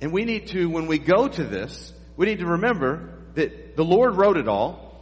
And 0.00 0.12
we 0.12 0.24
need 0.24 0.48
to, 0.48 0.66
when 0.66 0.88
we 0.88 0.98
go 0.98 1.28
to 1.28 1.44
this, 1.44 1.92
we 2.16 2.26
need 2.26 2.40
to 2.40 2.46
remember 2.46 3.10
that 3.34 3.76
the 3.76 3.84
Lord 3.84 4.16
wrote 4.16 4.36
it 4.36 4.48
all, 4.48 5.00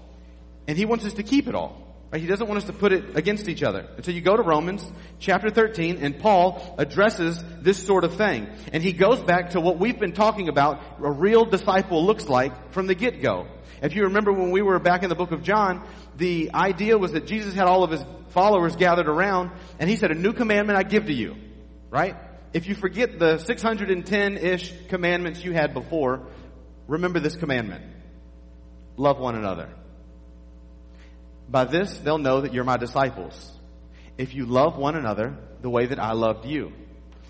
and 0.68 0.76
He 0.76 0.84
wants 0.84 1.04
us 1.04 1.14
to 1.14 1.22
keep 1.22 1.48
it 1.48 1.54
all. 1.54 1.83
Right? 2.14 2.22
He 2.22 2.28
doesn't 2.28 2.46
want 2.46 2.58
us 2.58 2.66
to 2.66 2.72
put 2.72 2.92
it 2.92 3.16
against 3.16 3.48
each 3.48 3.64
other. 3.64 3.88
And 3.96 4.04
so 4.04 4.12
you 4.12 4.20
go 4.20 4.36
to 4.36 4.42
Romans 4.44 4.88
chapter 5.18 5.50
13, 5.50 5.98
and 6.00 6.16
Paul 6.16 6.76
addresses 6.78 7.42
this 7.60 7.84
sort 7.84 8.04
of 8.04 8.14
thing. 8.14 8.46
And 8.72 8.84
he 8.84 8.92
goes 8.92 9.20
back 9.20 9.50
to 9.50 9.60
what 9.60 9.80
we've 9.80 9.98
been 9.98 10.12
talking 10.12 10.48
about 10.48 10.80
a 11.02 11.10
real 11.10 11.44
disciple 11.44 12.06
looks 12.06 12.28
like 12.28 12.70
from 12.72 12.86
the 12.86 12.94
get-go. 12.94 13.48
If 13.82 13.96
you 13.96 14.04
remember 14.04 14.32
when 14.32 14.52
we 14.52 14.62
were 14.62 14.78
back 14.78 15.02
in 15.02 15.08
the 15.08 15.16
book 15.16 15.32
of 15.32 15.42
John, 15.42 15.84
the 16.16 16.52
idea 16.54 16.96
was 16.96 17.10
that 17.14 17.26
Jesus 17.26 17.52
had 17.52 17.66
all 17.66 17.82
of 17.82 17.90
his 17.90 18.04
followers 18.28 18.76
gathered 18.76 19.08
around, 19.08 19.50
and 19.80 19.90
he 19.90 19.96
said, 19.96 20.12
a 20.12 20.14
new 20.14 20.32
commandment 20.32 20.78
I 20.78 20.84
give 20.84 21.06
to 21.06 21.12
you. 21.12 21.34
Right? 21.90 22.14
If 22.52 22.68
you 22.68 22.76
forget 22.76 23.18
the 23.18 23.38
610-ish 23.38 24.72
commandments 24.86 25.44
you 25.44 25.52
had 25.52 25.74
before, 25.74 26.28
remember 26.86 27.18
this 27.18 27.34
commandment 27.34 27.82
love 28.96 29.18
one 29.18 29.34
another. 29.34 29.68
By 31.54 31.66
this, 31.66 31.96
they'll 31.98 32.18
know 32.18 32.40
that 32.40 32.52
you're 32.52 32.64
my 32.64 32.78
disciples. 32.78 33.52
If 34.18 34.34
you 34.34 34.44
love 34.44 34.76
one 34.76 34.96
another 34.96 35.38
the 35.62 35.70
way 35.70 35.86
that 35.86 36.00
I 36.00 36.10
loved 36.10 36.46
you. 36.46 36.72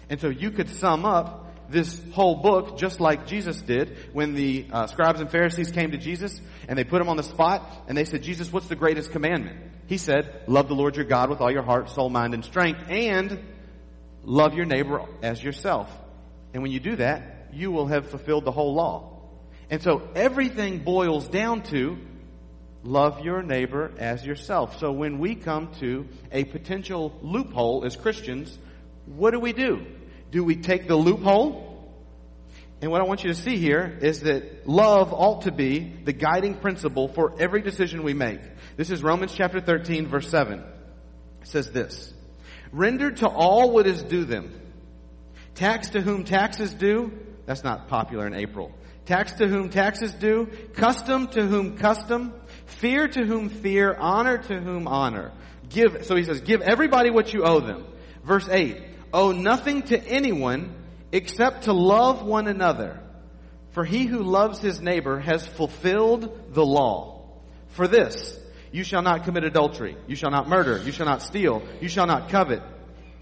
And 0.08 0.18
so 0.18 0.30
you 0.30 0.50
could 0.50 0.70
sum 0.70 1.04
up 1.04 1.70
this 1.70 2.00
whole 2.12 2.36
book 2.36 2.78
just 2.78 3.00
like 3.00 3.26
Jesus 3.26 3.60
did 3.60 3.98
when 4.14 4.32
the 4.32 4.66
uh, 4.72 4.86
scribes 4.86 5.20
and 5.20 5.30
Pharisees 5.30 5.70
came 5.72 5.90
to 5.90 5.98
Jesus 5.98 6.40
and 6.66 6.78
they 6.78 6.84
put 6.84 7.02
him 7.02 7.10
on 7.10 7.18
the 7.18 7.22
spot 7.22 7.70
and 7.86 7.98
they 7.98 8.06
said, 8.06 8.22
Jesus, 8.22 8.50
what's 8.50 8.66
the 8.68 8.76
greatest 8.76 9.10
commandment? 9.10 9.58
He 9.88 9.98
said, 9.98 10.44
love 10.46 10.68
the 10.68 10.74
Lord 10.74 10.96
your 10.96 11.04
God 11.04 11.28
with 11.28 11.42
all 11.42 11.52
your 11.52 11.62
heart, 11.62 11.90
soul, 11.90 12.08
mind, 12.08 12.32
and 12.32 12.46
strength 12.46 12.80
and 12.88 13.38
love 14.22 14.54
your 14.54 14.64
neighbor 14.64 15.04
as 15.22 15.44
yourself. 15.44 15.94
And 16.54 16.62
when 16.62 16.72
you 16.72 16.80
do 16.80 16.96
that, 16.96 17.48
you 17.52 17.70
will 17.70 17.88
have 17.88 18.08
fulfilled 18.08 18.46
the 18.46 18.52
whole 18.52 18.72
law. 18.72 19.20
And 19.68 19.82
so 19.82 20.08
everything 20.14 20.78
boils 20.78 21.28
down 21.28 21.60
to 21.64 21.98
love 22.84 23.20
your 23.20 23.42
neighbor 23.42 23.90
as 23.98 24.24
yourself. 24.24 24.78
So 24.78 24.92
when 24.92 25.18
we 25.18 25.34
come 25.34 25.72
to 25.80 26.06
a 26.30 26.44
potential 26.44 27.18
loophole 27.22 27.84
as 27.84 27.96
Christians, 27.96 28.56
what 29.06 29.32
do 29.32 29.40
we 29.40 29.52
do? 29.52 29.84
Do 30.30 30.44
we 30.44 30.56
take 30.56 30.86
the 30.86 30.96
loophole? 30.96 31.70
And 32.82 32.90
what 32.90 33.00
I 33.00 33.04
want 33.04 33.24
you 33.24 33.32
to 33.32 33.40
see 33.40 33.56
here 33.56 33.98
is 34.02 34.20
that 34.20 34.68
love 34.68 35.12
ought 35.12 35.42
to 35.42 35.52
be 35.52 35.80
the 36.04 36.12
guiding 36.12 36.54
principle 36.56 37.08
for 37.08 37.34
every 37.38 37.62
decision 37.62 38.02
we 38.02 38.14
make. 38.14 38.40
This 38.76 38.90
is 38.90 39.02
Romans 39.02 39.32
chapter 39.34 39.60
13 39.60 40.08
verse 40.08 40.28
7. 40.28 40.58
It 40.58 40.66
says 41.44 41.70
this, 41.70 42.12
Render 42.72 43.10
to 43.10 43.28
all 43.28 43.70
what 43.70 43.86
is 43.86 44.02
due 44.02 44.24
them. 44.24 44.60
Tax 45.54 45.90
to 45.90 46.00
whom 46.00 46.24
taxes 46.24 46.74
due. 46.74 47.12
That's 47.46 47.64
not 47.64 47.88
popular 47.88 48.26
in 48.26 48.34
April. 48.34 48.72
Tax 49.06 49.32
to 49.34 49.46
whom 49.46 49.68
taxes 49.68 50.12
due, 50.14 50.46
custom 50.72 51.28
to 51.28 51.46
whom 51.46 51.76
custom, 51.76 52.32
fear 52.78 53.08
to 53.08 53.24
whom 53.24 53.48
fear, 53.48 53.94
honor 53.98 54.38
to 54.38 54.60
whom 54.60 54.86
honor. 54.86 55.32
Give, 55.68 56.04
so 56.04 56.16
he 56.16 56.24
says, 56.24 56.40
give 56.40 56.60
everybody 56.62 57.10
what 57.10 57.32
you 57.32 57.44
owe 57.44 57.60
them. 57.60 57.84
Verse 58.22 58.48
8, 58.48 58.80
owe 59.12 59.32
nothing 59.32 59.82
to 59.84 59.98
anyone 60.06 60.74
except 61.12 61.64
to 61.64 61.72
love 61.72 62.22
one 62.22 62.46
another. 62.48 63.00
For 63.70 63.84
he 63.84 64.04
who 64.04 64.22
loves 64.22 64.60
his 64.60 64.80
neighbor 64.80 65.18
has 65.18 65.46
fulfilled 65.46 66.54
the 66.54 66.64
law. 66.64 67.26
For 67.68 67.88
this, 67.88 68.38
you 68.70 68.84
shall 68.84 69.02
not 69.02 69.24
commit 69.24 69.44
adultery, 69.44 69.96
you 70.06 70.16
shall 70.16 70.30
not 70.30 70.48
murder, 70.48 70.78
you 70.78 70.92
shall 70.92 71.06
not 71.06 71.22
steal, 71.22 71.62
you 71.80 71.88
shall 71.88 72.06
not 72.06 72.28
covet. 72.28 72.62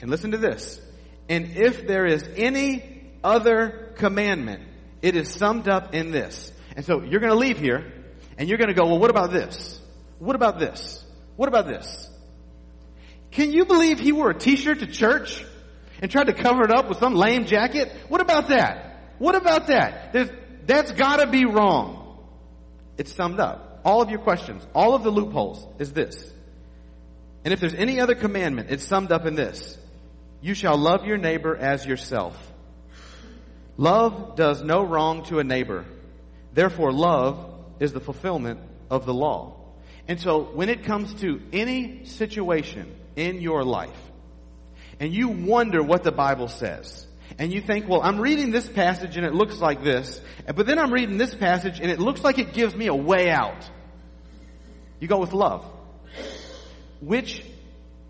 And 0.00 0.10
listen 0.10 0.32
to 0.32 0.38
this. 0.38 0.80
And 1.28 1.56
if 1.56 1.86
there 1.86 2.04
is 2.04 2.28
any 2.36 3.10
other 3.22 3.92
commandment, 3.96 4.62
it 5.00 5.16
is 5.16 5.30
summed 5.30 5.68
up 5.68 5.94
in 5.94 6.10
this. 6.10 6.52
And 6.76 6.84
so 6.84 7.02
you're 7.02 7.20
going 7.20 7.32
to 7.32 7.38
leave 7.38 7.58
here 7.58 7.92
and 8.38 8.48
you're 8.48 8.58
going 8.58 8.68
to 8.68 8.74
go, 8.74 8.86
well, 8.86 8.98
what 8.98 9.10
about 9.10 9.32
this? 9.32 9.80
What 10.18 10.36
about 10.36 10.58
this? 10.58 11.04
What 11.36 11.48
about 11.48 11.66
this? 11.66 12.08
Can 13.30 13.52
you 13.52 13.64
believe 13.64 13.98
he 13.98 14.12
wore 14.12 14.30
a 14.30 14.38
t-shirt 14.38 14.80
to 14.80 14.86
church 14.86 15.44
and 16.00 16.10
tried 16.10 16.26
to 16.26 16.34
cover 16.34 16.64
it 16.64 16.70
up 16.70 16.88
with 16.88 16.98
some 16.98 17.14
lame 17.14 17.46
jacket? 17.46 17.92
What 18.08 18.20
about 18.20 18.48
that? 18.48 19.14
What 19.18 19.34
about 19.34 19.68
that? 19.68 20.12
There's, 20.12 20.30
that's 20.66 20.92
gotta 20.92 21.26
be 21.26 21.44
wrong. 21.44 22.18
It's 22.98 23.14
summed 23.14 23.40
up. 23.40 23.80
All 23.84 24.02
of 24.02 24.10
your 24.10 24.20
questions, 24.20 24.64
all 24.74 24.94
of 24.94 25.02
the 25.02 25.10
loopholes 25.10 25.66
is 25.78 25.92
this. 25.92 26.30
And 27.44 27.52
if 27.52 27.60
there's 27.60 27.74
any 27.74 28.00
other 28.00 28.14
commandment, 28.14 28.70
it's 28.70 28.84
summed 28.84 29.10
up 29.10 29.26
in 29.26 29.34
this. 29.34 29.76
You 30.40 30.54
shall 30.54 30.76
love 30.76 31.04
your 31.04 31.18
neighbor 31.18 31.56
as 31.56 31.84
yourself. 31.86 32.36
Love 33.76 34.36
does 34.36 34.62
no 34.62 34.84
wrong 34.84 35.24
to 35.24 35.38
a 35.38 35.44
neighbor. 35.44 35.84
Therefore, 36.52 36.92
love 36.92 37.51
is 37.82 37.92
the 37.92 38.00
fulfillment 38.00 38.60
of 38.90 39.04
the 39.06 39.12
law. 39.12 39.56
And 40.06 40.20
so, 40.20 40.42
when 40.42 40.68
it 40.68 40.84
comes 40.84 41.12
to 41.14 41.40
any 41.52 42.04
situation 42.04 42.94
in 43.16 43.40
your 43.40 43.64
life, 43.64 44.10
and 45.00 45.12
you 45.12 45.28
wonder 45.28 45.82
what 45.82 46.04
the 46.04 46.12
Bible 46.12 46.48
says, 46.48 47.06
and 47.38 47.52
you 47.52 47.60
think, 47.60 47.88
well, 47.88 48.00
I'm 48.02 48.20
reading 48.20 48.52
this 48.52 48.68
passage 48.68 49.16
and 49.16 49.26
it 49.26 49.34
looks 49.34 49.58
like 49.58 49.82
this, 49.82 50.20
but 50.54 50.66
then 50.66 50.78
I'm 50.78 50.92
reading 50.92 51.18
this 51.18 51.34
passage 51.34 51.80
and 51.80 51.90
it 51.90 51.98
looks 51.98 52.22
like 52.22 52.38
it 52.38 52.52
gives 52.52 52.74
me 52.74 52.86
a 52.86 52.94
way 52.94 53.30
out. 53.30 53.68
You 55.00 55.08
go 55.08 55.18
with 55.18 55.32
love. 55.32 55.64
Which 57.00 57.42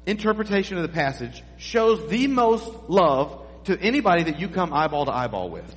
interpretation 0.07 0.77
of 0.77 0.83
the 0.83 0.93
passage 0.93 1.43
shows 1.57 2.11
the 2.11 2.27
most 2.27 2.69
love 2.89 3.47
to 3.65 3.79
anybody 3.81 4.25
that 4.25 4.41
you 4.41 4.49
come 4.49 4.73
eyeball 4.73 5.07
to 5.07 5.13
eyeball 5.13 5.51
with. 5.51 5.75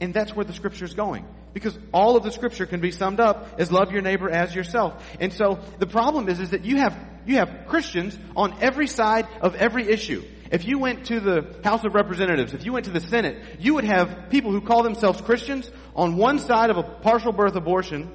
And 0.00 0.14
that's 0.14 0.34
where 0.34 0.44
the 0.44 0.52
scripture 0.52 0.84
is 0.84 0.94
going. 0.94 1.26
Because 1.58 1.78
all 1.92 2.16
of 2.16 2.22
the 2.22 2.30
scripture 2.30 2.66
can 2.66 2.80
be 2.80 2.92
summed 2.92 3.18
up 3.18 3.58
as 3.58 3.72
love 3.72 3.90
your 3.90 4.00
neighbor 4.00 4.30
as 4.30 4.54
yourself. 4.54 5.04
And 5.18 5.32
so 5.32 5.58
the 5.80 5.88
problem 5.88 6.28
is, 6.28 6.38
is 6.38 6.50
that 6.50 6.64
you 6.64 6.76
have, 6.76 6.96
you 7.26 7.36
have 7.36 7.66
Christians 7.66 8.16
on 8.36 8.54
every 8.60 8.86
side 8.86 9.26
of 9.40 9.56
every 9.56 9.88
issue. 9.88 10.22
If 10.52 10.64
you 10.64 10.78
went 10.78 11.06
to 11.06 11.18
the 11.18 11.60
House 11.64 11.84
of 11.84 11.94
Representatives, 11.94 12.54
if 12.54 12.64
you 12.64 12.72
went 12.72 12.86
to 12.86 12.92
the 12.92 13.00
Senate, 13.00 13.42
you 13.58 13.74
would 13.74 13.84
have 13.84 14.30
people 14.30 14.52
who 14.52 14.60
call 14.60 14.84
themselves 14.84 15.20
Christians 15.20 15.70
on 15.96 16.16
one 16.16 16.38
side 16.38 16.70
of 16.70 16.76
a 16.76 16.82
partial 16.82 17.32
birth 17.32 17.56
abortion, 17.56 18.08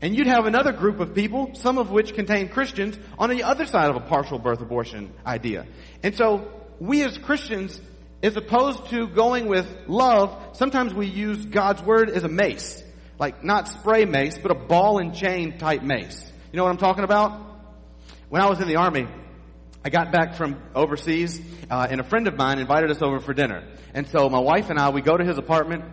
and 0.00 0.14
you'd 0.14 0.26
have 0.26 0.44
another 0.44 0.72
group 0.72 1.00
of 1.00 1.14
people, 1.14 1.54
some 1.54 1.78
of 1.78 1.90
which 1.90 2.14
contain 2.14 2.50
Christians, 2.50 2.98
on 3.18 3.30
the 3.30 3.44
other 3.44 3.64
side 3.64 3.88
of 3.88 3.96
a 3.96 4.00
partial 4.00 4.38
birth 4.38 4.60
abortion 4.60 5.12
idea. 5.26 5.66
And 6.02 6.14
so, 6.14 6.52
we 6.78 7.02
as 7.02 7.16
Christians, 7.16 7.80
as 8.22 8.36
opposed 8.36 8.88
to 8.90 9.08
going 9.08 9.46
with 9.46 9.66
love, 9.88 10.56
sometimes 10.56 10.94
we 10.94 11.06
use 11.06 11.44
God's 11.44 11.82
word 11.82 12.08
as 12.08 12.24
a 12.24 12.28
mace. 12.28 12.82
Like, 13.18 13.44
not 13.44 13.68
spray 13.68 14.04
mace, 14.04 14.38
but 14.38 14.50
a 14.50 14.54
ball 14.54 14.98
and 14.98 15.14
chain 15.14 15.58
type 15.58 15.82
mace. 15.82 16.32
You 16.52 16.56
know 16.56 16.64
what 16.64 16.70
I'm 16.70 16.78
talking 16.78 17.04
about? 17.04 17.40
When 18.28 18.40
I 18.40 18.48
was 18.48 18.60
in 18.60 18.68
the 18.68 18.76
army, 18.76 19.06
I 19.84 19.90
got 19.90 20.12
back 20.12 20.36
from 20.36 20.62
overseas, 20.74 21.40
uh, 21.70 21.86
and 21.90 22.00
a 22.00 22.04
friend 22.04 22.28
of 22.28 22.36
mine 22.36 22.58
invited 22.58 22.90
us 22.90 23.02
over 23.02 23.18
for 23.18 23.34
dinner. 23.34 23.66
And 23.94 24.06
so 24.08 24.28
my 24.28 24.38
wife 24.38 24.70
and 24.70 24.78
I, 24.78 24.90
we 24.90 25.02
go 25.02 25.16
to 25.16 25.24
his 25.24 25.38
apartment, 25.38 25.84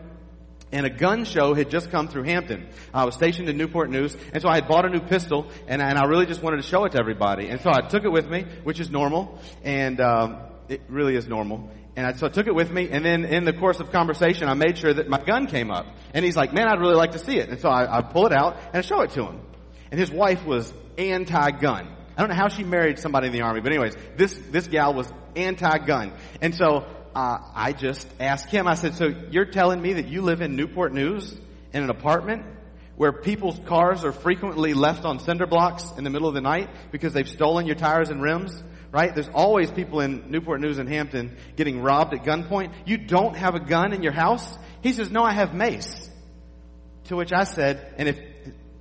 and 0.71 0.85
a 0.85 0.89
gun 0.89 1.25
show 1.25 1.55
had 1.55 1.71
just 1.71 1.89
come 1.89 2.07
through 2.07 2.23
Hampton. 2.23 2.67
I 2.93 3.05
was 3.05 3.15
stationed 3.15 3.49
in 3.49 3.57
Newport 3.57 3.89
News, 3.89 4.15
and 4.31 4.43
so 4.43 4.49
I 4.49 4.55
had 4.55 4.67
bought 4.67 4.85
a 4.85 4.89
new 4.89 4.99
pistol, 4.99 5.49
and, 5.67 5.81
and 5.81 5.97
I 5.97 6.05
really 6.05 6.27
just 6.27 6.43
wanted 6.43 6.57
to 6.57 6.63
show 6.63 6.85
it 6.85 6.91
to 6.91 6.99
everybody. 6.99 7.47
And 7.49 7.59
so 7.61 7.71
I 7.71 7.81
took 7.87 8.03
it 8.03 8.11
with 8.11 8.29
me, 8.29 8.45
which 8.63 8.79
is 8.79 8.91
normal, 8.91 9.39
and 9.63 9.99
um, 9.99 10.37
it 10.69 10.81
really 10.87 11.15
is 11.15 11.27
normal. 11.27 11.69
And 11.95 12.05
I, 12.07 12.13
so 12.13 12.27
I 12.27 12.29
took 12.29 12.47
it 12.47 12.55
with 12.55 12.71
me, 12.71 12.89
and 12.89 13.03
then 13.03 13.25
in 13.25 13.43
the 13.43 13.53
course 13.53 13.79
of 13.79 13.91
conversation, 13.91 14.47
I 14.47 14.53
made 14.53 14.77
sure 14.77 14.93
that 14.93 15.09
my 15.09 15.21
gun 15.21 15.47
came 15.47 15.71
up. 15.71 15.87
And 16.13 16.23
he's 16.23 16.35
like, 16.35 16.53
man, 16.53 16.67
I'd 16.67 16.79
really 16.79 16.95
like 16.95 17.11
to 17.11 17.19
see 17.19 17.37
it. 17.37 17.49
And 17.49 17.59
so 17.59 17.69
I, 17.69 17.97
I 17.97 18.01
pull 18.01 18.25
it 18.27 18.33
out, 18.33 18.57
and 18.67 18.77
I 18.77 18.81
show 18.81 19.01
it 19.01 19.11
to 19.11 19.25
him. 19.25 19.41
And 19.91 19.99
his 19.99 20.11
wife 20.11 20.45
was 20.45 20.71
anti-gun. 20.97 21.89
I 22.15 22.21
don't 22.21 22.29
know 22.29 22.35
how 22.35 22.47
she 22.47 22.63
married 22.63 22.99
somebody 22.99 23.27
in 23.27 23.33
the 23.33 23.41
army, 23.41 23.61
but 23.61 23.71
anyways, 23.71 23.95
this, 24.15 24.33
this 24.51 24.67
gal 24.67 24.93
was 24.93 25.11
anti-gun. 25.35 26.13
And 26.41 26.53
so, 26.55 26.85
uh, 27.15 27.39
I 27.55 27.73
just 27.73 28.07
asked 28.19 28.49
him, 28.49 28.67
I 28.67 28.75
said, 28.75 28.95
so 28.95 29.07
you're 29.31 29.45
telling 29.45 29.81
me 29.81 29.93
that 29.93 30.07
you 30.07 30.21
live 30.21 30.41
in 30.41 30.55
Newport 30.55 30.93
News 30.93 31.37
in 31.73 31.83
an 31.83 31.89
apartment 31.89 32.45
where 32.95 33.11
people's 33.11 33.59
cars 33.65 34.03
are 34.03 34.11
frequently 34.11 34.73
left 34.73 35.05
on 35.05 35.19
cinder 35.19 35.47
blocks 35.47 35.91
in 35.97 36.03
the 36.03 36.09
middle 36.09 36.27
of 36.27 36.33
the 36.33 36.41
night 36.41 36.69
because 36.91 37.13
they've 37.13 37.29
stolen 37.29 37.65
your 37.65 37.75
tires 37.75 38.09
and 38.09 38.21
rims? 38.21 38.61
Right? 38.91 39.13
There's 39.13 39.29
always 39.29 39.69
people 39.69 39.99
in 39.99 40.31
Newport 40.31 40.61
News 40.61 40.79
and 40.79 40.89
Hampton 40.89 41.37
getting 41.55 41.81
robbed 41.81 42.13
at 42.13 42.23
gunpoint. 42.23 42.73
You 42.85 42.97
don't 42.97 43.35
have 43.35 43.53
a 43.53 43.59
gun 43.59 43.93
in 43.93 44.01
your 44.01 44.13
house? 44.13 44.57
He 44.81 44.93
says, 44.93 45.11
no, 45.11 45.23
I 45.23 45.33
have 45.33 45.53
mace. 45.53 46.09
To 47.05 47.15
which 47.15 47.31
I 47.31 47.43
said, 47.43 47.93
and 47.97 48.07
if 48.07 48.19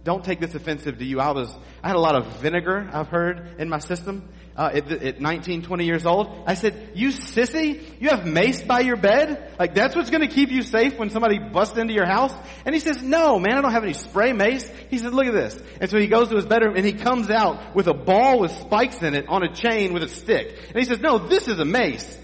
don't 0.09 0.25
take 0.25 0.41
this 0.41 0.55
offensive 0.55 0.97
to 0.97 1.05
you. 1.05 1.21
I 1.21 1.33
was, 1.33 1.55
I 1.83 1.89
had 1.89 1.97
a 1.97 2.01
lot 2.01 2.17
of 2.17 2.39
vinegar, 2.39 2.89
I've 2.95 3.09
heard, 3.09 3.57
in 3.59 3.69
my 3.69 3.79
system, 3.79 4.27
uh, 4.57 4.71
at, 4.73 4.91
at 4.91 5.21
19, 5.21 5.61
20 5.61 5.85
years 5.85 6.07
old. 6.07 6.45
I 6.47 6.55
said, 6.55 6.93
you 6.95 7.11
sissy, 7.11 7.83
you 8.01 8.09
have 8.09 8.25
mace 8.25 8.63
by 8.63 8.81
your 8.81 8.97
bed? 8.97 9.53
Like 9.59 9.75
that's 9.75 9.95
what's 9.95 10.09
gonna 10.09 10.27
keep 10.27 10.51
you 10.51 10.63
safe 10.63 10.99
when 10.99 11.11
somebody 11.11 11.39
busts 11.39 11.77
into 11.77 11.93
your 11.93 12.07
house? 12.07 12.33
And 12.65 12.75
he 12.75 12.81
says, 12.81 13.03
no, 13.03 13.39
man, 13.39 13.59
I 13.59 13.61
don't 13.61 13.73
have 13.73 13.85
any 13.85 13.93
spray 13.93 14.33
mace. 14.33 14.67
He 14.89 14.97
said, 14.97 15.13
look 15.13 15.27
at 15.27 15.35
this. 15.35 15.61
And 15.79 15.91
so 15.91 15.99
he 15.99 16.07
goes 16.07 16.31
to 16.31 16.37
his 16.37 16.47
bedroom 16.47 16.75
and 16.75 16.87
he 16.87 16.95
comes 16.95 17.29
out 17.29 17.77
with 17.77 17.87
a 17.87 17.93
ball 17.93 18.41
with 18.41 18.53
spikes 18.53 19.03
in 19.03 19.13
it 19.13 19.29
on 19.29 19.43
a 19.43 19.53
chain 19.53 19.93
with 19.93 20.03
a 20.03 20.09
stick. 20.09 20.57
And 20.69 20.79
he 20.79 20.85
says, 20.85 21.01
no, 21.01 21.19
this 21.19 21.49
is 21.49 21.59
a 21.59 21.67
mace. 21.67 22.19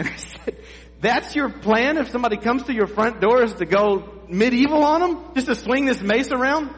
And 0.00 0.08
I 0.08 0.16
said, 0.16 0.56
that's 1.00 1.36
your 1.36 1.48
plan 1.48 1.96
if 1.96 2.10
somebody 2.10 2.38
comes 2.38 2.64
to 2.64 2.74
your 2.74 2.88
front 2.88 3.20
door 3.20 3.44
is 3.44 3.54
to 3.54 3.66
go 3.66 4.24
medieval 4.28 4.82
on 4.82 5.00
them? 5.00 5.34
Just 5.34 5.46
to 5.46 5.54
swing 5.54 5.84
this 5.84 6.02
mace 6.02 6.32
around? 6.32 6.74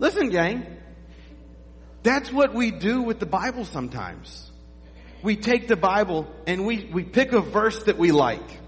Listen, 0.00 0.30
gang. 0.30 0.66
That's 2.02 2.32
what 2.32 2.54
we 2.54 2.70
do 2.70 3.02
with 3.02 3.20
the 3.20 3.26
Bible 3.26 3.66
sometimes. 3.66 4.50
We 5.22 5.36
take 5.36 5.68
the 5.68 5.76
Bible 5.76 6.26
and 6.46 6.66
we, 6.66 6.88
we 6.90 7.04
pick 7.04 7.32
a 7.32 7.42
verse 7.42 7.82
that 7.82 7.98
we 7.98 8.10
like 8.10 8.58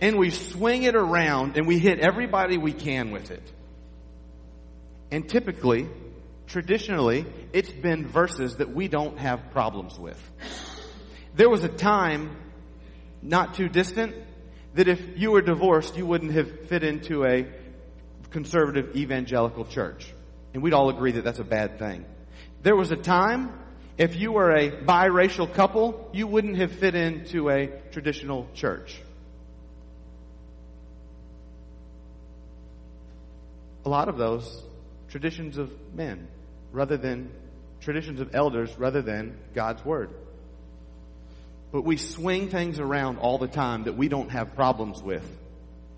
and 0.00 0.16
we 0.16 0.30
swing 0.30 0.84
it 0.84 0.94
around 0.94 1.56
and 1.56 1.66
we 1.66 1.80
hit 1.80 1.98
everybody 1.98 2.58
we 2.58 2.72
can 2.72 3.10
with 3.10 3.32
it. 3.32 3.42
And 5.10 5.28
typically, 5.28 5.88
traditionally, 6.46 7.26
it's 7.52 7.72
been 7.72 8.06
verses 8.06 8.58
that 8.58 8.72
we 8.72 8.86
don't 8.86 9.18
have 9.18 9.50
problems 9.50 9.98
with. 9.98 10.22
There 11.34 11.50
was 11.50 11.64
a 11.64 11.68
time, 11.68 12.36
not 13.20 13.54
too 13.54 13.68
distant, 13.68 14.14
that 14.74 14.86
if 14.86 15.00
you 15.16 15.32
were 15.32 15.42
divorced, 15.42 15.96
you 15.96 16.06
wouldn't 16.06 16.34
have 16.34 16.68
fit 16.68 16.84
into 16.84 17.24
a 17.24 17.48
conservative 18.30 18.94
evangelical 18.94 19.64
church. 19.64 20.14
And 20.58 20.62
we'd 20.64 20.74
all 20.74 20.90
agree 20.90 21.12
that 21.12 21.22
that's 21.22 21.38
a 21.38 21.44
bad 21.44 21.78
thing. 21.78 22.04
There 22.64 22.74
was 22.74 22.90
a 22.90 22.96
time, 22.96 23.56
if 23.96 24.16
you 24.16 24.32
were 24.32 24.50
a 24.50 24.72
biracial 24.72 25.54
couple, 25.54 26.10
you 26.12 26.26
wouldn't 26.26 26.56
have 26.56 26.72
fit 26.72 26.96
into 26.96 27.48
a 27.48 27.68
traditional 27.92 28.48
church. 28.54 29.00
A 33.84 33.88
lot 33.88 34.08
of 34.08 34.18
those 34.18 34.64
traditions 35.10 35.58
of 35.58 35.70
men 35.94 36.26
rather 36.72 36.96
than 36.96 37.30
traditions 37.80 38.18
of 38.18 38.34
elders 38.34 38.76
rather 38.76 39.00
than 39.00 39.38
God's 39.54 39.84
Word. 39.84 40.10
But 41.70 41.82
we 41.82 41.98
swing 41.98 42.48
things 42.48 42.80
around 42.80 43.18
all 43.18 43.38
the 43.38 43.46
time 43.46 43.84
that 43.84 43.96
we 43.96 44.08
don't 44.08 44.30
have 44.30 44.56
problems 44.56 45.04
with 45.04 45.24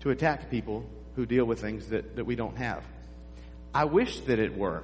to 0.01 0.11
attack 0.11 0.51
people 0.51 0.85
who 1.15 1.25
deal 1.25 1.45
with 1.45 1.59
things 1.61 1.87
that, 1.87 2.15
that 2.15 2.25
we 2.25 2.35
don't 2.35 2.57
have. 2.59 2.85
I 3.73 3.85
wish 3.85 4.19
that 4.21 4.39
it 4.39 4.57
were. 4.57 4.83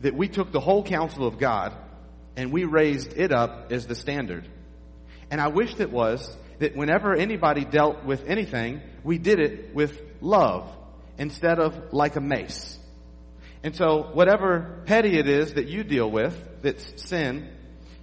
That 0.00 0.14
we 0.14 0.28
took 0.28 0.52
the 0.52 0.60
whole 0.60 0.82
counsel 0.82 1.26
of 1.26 1.38
God 1.38 1.72
and 2.36 2.52
we 2.52 2.64
raised 2.64 3.16
it 3.16 3.32
up 3.32 3.72
as 3.72 3.86
the 3.86 3.94
standard. 3.94 4.46
And 5.30 5.40
I 5.40 5.48
wish 5.48 5.78
it 5.78 5.90
was 5.90 6.36
that 6.58 6.76
whenever 6.76 7.14
anybody 7.14 7.64
dealt 7.64 8.04
with 8.04 8.26
anything, 8.26 8.80
we 9.04 9.18
did 9.18 9.38
it 9.38 9.74
with 9.74 10.00
love 10.20 10.70
instead 11.18 11.58
of 11.58 11.92
like 11.92 12.16
a 12.16 12.20
mace. 12.20 12.78
And 13.62 13.74
so 13.74 14.10
whatever 14.12 14.82
petty 14.86 15.18
it 15.18 15.28
is 15.28 15.54
that 15.54 15.66
you 15.66 15.82
deal 15.82 16.10
with, 16.10 16.36
that's 16.62 17.02
sin, 17.08 17.48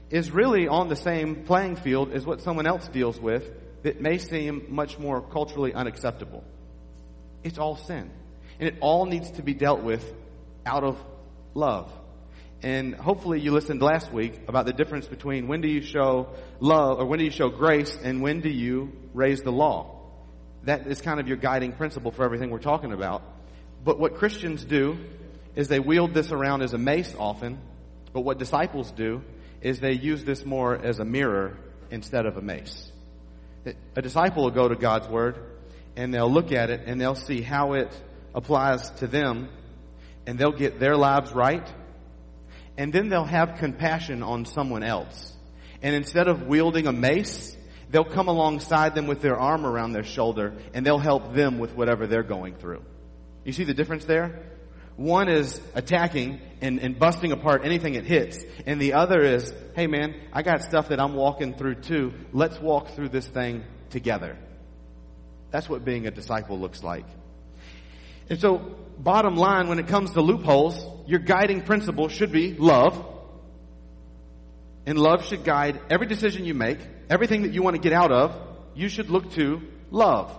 is 0.10 0.32
really 0.32 0.68
on 0.68 0.90
the 0.90 0.96
same 0.96 1.46
playing 1.46 1.78
field 1.78 2.12
as 2.12 2.26
what 2.26 2.42
someone 2.42 2.68
else 2.68 2.88
deals 2.90 3.20
with 3.20 3.50
that 3.84 4.02
may 4.02 4.18
seem 4.18 4.66
much 4.70 5.00
more 5.00 5.22
culturally 5.22 5.74
unacceptable. 5.74 6.44
It's 7.44 7.58
all 7.58 7.76
sin. 7.76 8.12
And 8.60 8.70
it 8.70 8.78
all 8.82 9.06
needs 9.06 9.32
to 9.32 9.44
be 9.44 9.54
dealt 9.54 9.82
with 9.82 10.04
out 10.66 10.84
of 10.84 10.98
love. 11.54 11.92
And 12.62 12.96
hopefully 12.96 13.40
you 13.40 13.52
listened 13.52 13.82
last 13.82 14.12
week 14.12 14.42
about 14.48 14.66
the 14.66 14.74
difference 14.74 15.08
between 15.08 15.48
when 15.48 15.62
do 15.62 15.68
you 15.68 15.82
show 15.82 16.30
love 16.60 17.00
or 17.00 17.06
when 17.06 17.20
do 17.20 17.26
you 17.26 17.32
show 17.32 17.50
grace 17.50 17.96
and 18.02 18.22
when 18.22 18.42
do 18.42 18.50
you 18.50 18.92
raise 19.14 19.42
the 19.42 19.52
law. 19.52 20.02
That 20.64 20.88
is 20.88 21.02
kind 21.02 21.20
of 21.20 21.28
your 21.28 21.38
guiding 21.38 21.74
principle 21.74 22.12
for 22.12 22.24
everything 22.24 22.50
we're 22.50 22.60
talking 22.60 22.92
about. 22.92 23.22
But 23.84 24.00
what 24.00 24.16
Christians 24.16 24.64
do 24.64 24.98
is 25.56 25.68
they 25.68 25.80
wield 25.80 26.14
this 26.14 26.32
around 26.32 26.64
as 26.64 26.74
a 26.74 26.78
mace 26.78 27.14
often. 27.20 27.60
But 28.14 28.22
what 28.22 28.40
disciples 28.40 28.92
do 28.92 29.22
is 29.62 29.80
they 29.80 29.94
use 29.94 30.24
this 30.24 30.46
more 30.46 30.76
as 30.76 31.00
a 31.00 31.06
mirror 31.06 31.58
instead 31.92 32.26
of 32.26 32.38
a 32.38 32.42
mace. 32.42 32.92
A 33.96 34.02
disciple 34.02 34.44
will 34.44 34.52
go 34.52 34.68
to 34.68 34.76
God's 34.76 35.08
Word 35.08 35.38
and 35.96 36.14
they'll 36.14 36.32
look 36.32 36.52
at 36.52 36.70
it 36.70 36.82
and 36.88 37.00
they'll 37.00 37.16
see 37.16 37.42
how 37.42 37.74
it 37.74 37.92
applies 38.36 38.92
to 38.92 39.08
them 39.08 39.50
and 40.28 40.38
they'll 40.38 40.52
get 40.52 40.80
their 40.80 40.96
lives 40.96 41.32
right 41.32 41.68
and 42.78 42.92
then 42.92 43.10
they'll 43.10 43.24
have 43.24 43.56
compassion 43.58 44.22
on 44.22 44.46
someone 44.46 44.84
else. 44.84 45.34
And 45.82 45.96
instead 45.96 46.28
of 46.28 46.44
wielding 46.44 46.88
a 46.88 46.92
mace, 46.92 47.56
they'll 47.90 48.04
come 48.04 48.28
alongside 48.28 48.94
them 48.96 49.08
with 49.08 49.22
their 49.22 49.38
arm 49.38 49.66
around 49.66 49.94
their 49.94 50.04
shoulder 50.04 50.54
and 50.74 50.86
they'll 50.86 51.00
help 51.00 51.34
them 51.34 51.58
with 51.58 51.74
whatever 51.74 52.06
they're 52.06 52.24
going 52.24 52.56
through. 52.56 52.84
You 53.46 53.54
see 53.54 53.64
the 53.64 53.74
difference 53.74 54.06
there? 54.06 54.52
One 54.98 55.30
is 55.30 55.60
attacking 55.74 56.42
and, 56.62 56.80
and 56.80 56.98
busting 56.98 57.32
apart 57.32 57.62
anything 57.66 57.96
it 57.96 58.06
hits. 58.06 58.44
And 58.66 58.82
the 58.82 58.94
other 58.94 59.22
is, 59.22 59.54
hey 59.76 59.88
man, 59.88 60.16
I 60.34 60.42
got 60.42 60.62
stuff 60.62 60.90
that 60.90 61.00
I'm 61.00 61.14
walking 61.14 61.54
through 61.54 61.76
too. 61.76 62.14
Let's 62.34 62.60
walk 62.60 62.90
through 62.90 63.10
this 63.10 63.28
thing 63.28 63.64
together. 63.90 64.38
That's 65.52 65.70
what 65.70 65.86
being 65.86 66.08
a 66.08 66.12
disciple 66.12 66.60
looks 66.60 66.84
like. 66.84 67.06
And 68.30 68.40
so, 68.40 68.58
bottom 68.98 69.36
line, 69.36 69.68
when 69.68 69.80
it 69.80 69.88
comes 69.88 70.12
to 70.12 70.22
loopholes, 70.22 70.84
your 71.08 71.20
guiding 71.20 71.62
principle 71.62 72.10
should 72.10 72.32
be 72.32 72.54
love. 72.54 73.14
And 74.88 74.98
love 74.98 75.26
should 75.26 75.44
guide 75.44 75.80
every 75.90 76.08
decision 76.08 76.46
you 76.46 76.54
make, 76.54 76.80
everything 77.10 77.44
that 77.44 77.54
you 77.54 77.62
want 77.62 77.76
to 77.76 77.82
get 77.82 77.94
out 77.94 78.12
of, 78.12 78.36
you 78.76 78.88
should 78.90 79.10
look 79.10 79.32
to 79.34 79.62
love. 79.92 80.36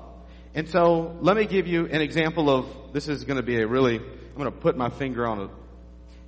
And 0.54 0.68
so, 0.68 1.16
let 1.20 1.36
me 1.36 1.46
give 1.46 1.66
you 1.66 1.86
an 1.86 2.00
example 2.00 2.50
of, 2.50 2.92
this 2.92 3.08
is 3.08 3.24
going 3.24 3.36
to 3.36 3.42
be 3.42 3.60
a 3.60 3.66
really, 3.66 3.96
I'm 3.96 4.36
going 4.36 4.50
to 4.50 4.58
put 4.58 4.76
my 4.76 4.88
finger 4.88 5.26
on 5.26 5.38
a, 5.38 5.50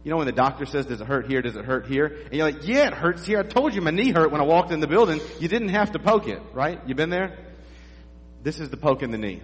You 0.05 0.11
know 0.11 0.19
when 0.19 0.27
the 0.27 0.33
doctor 0.33 0.65
says, 0.65 0.87
does 0.87 1.01
it 1.01 1.07
hurt 1.07 1.27
here? 1.27 1.43
Does 1.43 1.57
it 1.57 1.65
hurt 1.65 1.87
here? 1.87 2.07
And 2.07 2.35
you're 2.35 2.51
like, 2.51 2.67
yeah, 2.67 2.89
it 2.89 2.95
hurts 2.95 3.27
here. 3.27 3.41
I 3.41 3.43
told 3.43 3.75
you 3.75 3.81
my 3.81 3.91
knee 3.91 4.13
hurt 4.13 4.31
when 4.31 4.41
I 4.41 4.45
walked 4.45 4.71
in 4.71 4.81
the 4.81 4.87
building. 4.87 5.21
You 5.41 5.49
didn't 5.49 5.71
have 5.71 5.93
to 5.93 5.99
poke 5.99 6.29
it, 6.29 6.41
right? 6.53 6.81
You 6.87 6.95
been 6.95 7.11
there? 7.11 7.37
This 8.43 8.61
is 8.61 8.71
the 8.71 8.77
poke 8.77 9.03
in 9.03 9.11
the 9.11 9.19
knee. 9.19 9.43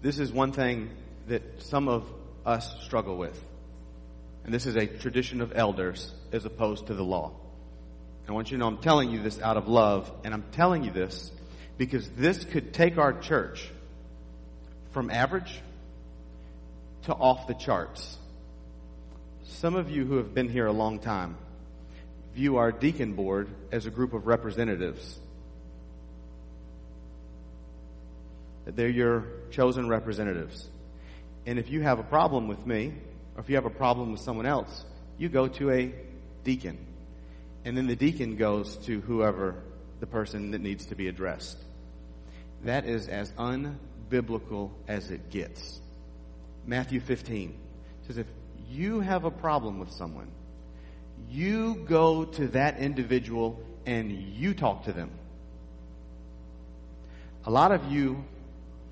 This 0.00 0.18
is 0.18 0.32
one 0.32 0.52
thing 0.52 0.90
that 1.32 1.62
some 1.62 1.88
of 1.88 2.04
us 2.44 2.70
struggle 2.82 3.16
with. 3.16 3.42
And 4.44 4.52
this 4.52 4.66
is 4.66 4.76
a 4.76 4.86
tradition 4.86 5.40
of 5.40 5.52
elders 5.54 6.12
as 6.30 6.44
opposed 6.44 6.88
to 6.88 6.94
the 6.94 7.02
law. 7.02 7.32
I 8.28 8.32
want 8.32 8.50
you 8.50 8.58
to 8.58 8.60
know 8.60 8.66
I'm 8.66 8.76
telling 8.76 9.10
you 9.10 9.22
this 9.22 9.40
out 9.40 9.56
of 9.56 9.66
love, 9.66 10.12
and 10.24 10.34
I'm 10.34 10.44
telling 10.52 10.84
you 10.84 10.90
this 10.90 11.32
because 11.78 12.06
this 12.10 12.44
could 12.44 12.74
take 12.74 12.98
our 12.98 13.14
church 13.14 13.66
from 14.90 15.10
average 15.10 15.58
to 17.04 17.14
off 17.14 17.46
the 17.46 17.54
charts. 17.54 18.18
Some 19.44 19.74
of 19.74 19.90
you 19.90 20.04
who 20.04 20.18
have 20.18 20.34
been 20.34 20.50
here 20.50 20.66
a 20.66 20.72
long 20.72 20.98
time 20.98 21.36
view 22.34 22.58
our 22.58 22.72
deacon 22.72 23.14
board 23.14 23.48
as 23.70 23.86
a 23.86 23.90
group 23.90 24.12
of 24.12 24.26
representatives. 24.26 25.18
They're 28.66 28.88
your 28.90 29.24
chosen 29.50 29.88
representatives. 29.88 30.68
And 31.46 31.58
if 31.58 31.70
you 31.70 31.82
have 31.82 31.98
a 31.98 32.04
problem 32.04 32.48
with 32.48 32.66
me, 32.66 32.92
or 33.34 33.40
if 33.40 33.48
you 33.48 33.56
have 33.56 33.64
a 33.64 33.70
problem 33.70 34.12
with 34.12 34.20
someone 34.20 34.46
else, 34.46 34.84
you 35.18 35.28
go 35.28 35.48
to 35.48 35.70
a 35.70 35.92
deacon. 36.44 36.78
And 37.64 37.76
then 37.76 37.86
the 37.86 37.96
deacon 37.96 38.36
goes 38.36 38.76
to 38.86 39.00
whoever 39.00 39.56
the 40.00 40.06
person 40.06 40.50
that 40.52 40.60
needs 40.60 40.86
to 40.86 40.94
be 40.94 41.08
addressed. 41.08 41.58
That 42.64 42.86
is 42.86 43.08
as 43.08 43.30
unbiblical 43.32 44.70
as 44.88 45.10
it 45.10 45.30
gets. 45.30 45.80
Matthew 46.66 47.00
15 47.00 47.58
says 48.06 48.18
if 48.18 48.26
you 48.70 49.00
have 49.00 49.24
a 49.24 49.30
problem 49.30 49.78
with 49.78 49.90
someone, 49.90 50.28
you 51.28 51.84
go 51.88 52.24
to 52.24 52.48
that 52.48 52.78
individual 52.78 53.60
and 53.86 54.12
you 54.12 54.54
talk 54.54 54.84
to 54.84 54.92
them. 54.92 55.10
A 57.44 57.50
lot 57.50 57.72
of 57.72 57.90
you, 57.90 58.24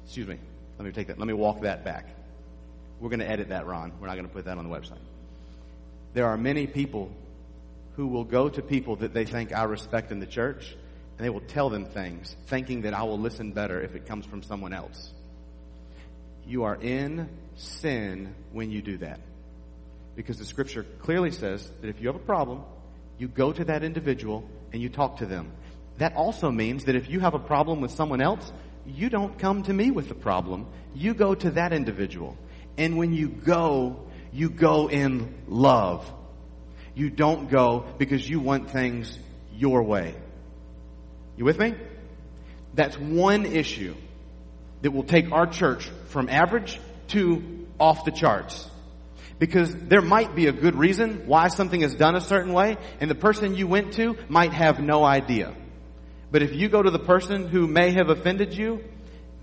excuse 0.04 0.26
me, 0.26 0.38
let 0.78 0.84
me 0.84 0.92
take 0.92 1.06
that, 1.08 1.18
let 1.18 1.28
me 1.28 1.34
walk 1.34 1.60
that 1.62 1.84
back. 1.84 2.06
We're 3.00 3.08
going 3.08 3.20
to 3.20 3.28
edit 3.28 3.48
that, 3.48 3.66
Ron. 3.66 3.92
We're 4.00 4.06
not 4.06 4.14
going 4.14 4.28
to 4.28 4.32
put 4.32 4.44
that 4.44 4.58
on 4.58 4.68
the 4.68 4.74
website. 4.74 4.98
There 6.12 6.26
are 6.26 6.36
many 6.36 6.66
people 6.66 7.10
who 7.96 8.06
will 8.06 8.24
go 8.24 8.48
to 8.48 8.62
people 8.62 8.96
that 8.96 9.14
they 9.14 9.24
think 9.24 9.52
I 9.52 9.64
respect 9.64 10.12
in 10.12 10.20
the 10.20 10.26
church 10.26 10.76
and 11.16 11.24
they 11.24 11.30
will 11.30 11.40
tell 11.40 11.70
them 11.70 11.86
things 11.86 12.34
thinking 12.46 12.82
that 12.82 12.94
I 12.94 13.02
will 13.02 13.18
listen 13.18 13.52
better 13.52 13.80
if 13.80 13.94
it 13.94 14.06
comes 14.06 14.26
from 14.26 14.42
someone 14.42 14.72
else. 14.72 15.12
You 16.46 16.64
are 16.64 16.76
in 16.76 17.28
sin 17.56 18.34
when 18.52 18.70
you 18.70 18.82
do 18.82 18.98
that. 18.98 19.20
Because 20.16 20.38
the 20.38 20.44
scripture 20.44 20.84
clearly 21.00 21.30
says 21.30 21.70
that 21.80 21.88
if 21.88 22.00
you 22.00 22.08
have 22.08 22.16
a 22.16 22.24
problem, 22.24 22.62
you 23.18 23.28
go 23.28 23.52
to 23.52 23.64
that 23.66 23.84
individual 23.84 24.44
and 24.72 24.82
you 24.82 24.88
talk 24.88 25.18
to 25.18 25.26
them. 25.26 25.52
That 25.98 26.16
also 26.16 26.50
means 26.50 26.84
that 26.84 26.96
if 26.96 27.08
you 27.10 27.20
have 27.20 27.34
a 27.34 27.38
problem 27.38 27.80
with 27.80 27.90
someone 27.90 28.22
else, 28.22 28.50
you 28.86 29.10
don't 29.10 29.38
come 29.38 29.62
to 29.64 29.72
me 29.72 29.90
with 29.90 30.08
the 30.08 30.14
problem. 30.14 30.66
You 30.94 31.14
go 31.14 31.34
to 31.34 31.50
that 31.52 31.72
individual. 31.72 32.36
And 32.80 32.96
when 32.96 33.12
you 33.12 33.28
go, 33.28 34.06
you 34.32 34.48
go 34.48 34.88
in 34.88 35.34
love. 35.46 36.10
You 36.94 37.10
don't 37.10 37.50
go 37.50 37.84
because 37.98 38.26
you 38.26 38.40
want 38.40 38.70
things 38.70 39.18
your 39.54 39.82
way. 39.82 40.14
You 41.36 41.44
with 41.44 41.58
me? 41.58 41.74
That's 42.72 42.98
one 42.98 43.44
issue 43.44 43.94
that 44.80 44.92
will 44.92 45.04
take 45.04 45.30
our 45.30 45.46
church 45.46 45.90
from 46.06 46.30
average 46.30 46.80
to 47.08 47.66
off 47.78 48.06
the 48.06 48.12
charts. 48.12 48.66
Because 49.38 49.74
there 49.74 50.00
might 50.00 50.34
be 50.34 50.46
a 50.46 50.52
good 50.52 50.74
reason 50.74 51.26
why 51.26 51.48
something 51.48 51.82
is 51.82 51.94
done 51.94 52.16
a 52.16 52.20
certain 52.22 52.54
way, 52.54 52.78
and 52.98 53.10
the 53.10 53.14
person 53.14 53.56
you 53.56 53.66
went 53.66 53.92
to 53.94 54.16
might 54.30 54.54
have 54.54 54.80
no 54.80 55.04
idea. 55.04 55.54
But 56.30 56.40
if 56.40 56.54
you 56.54 56.70
go 56.70 56.80
to 56.80 56.90
the 56.90 56.98
person 56.98 57.46
who 57.48 57.66
may 57.66 57.90
have 57.90 58.08
offended 58.08 58.56
you, 58.56 58.82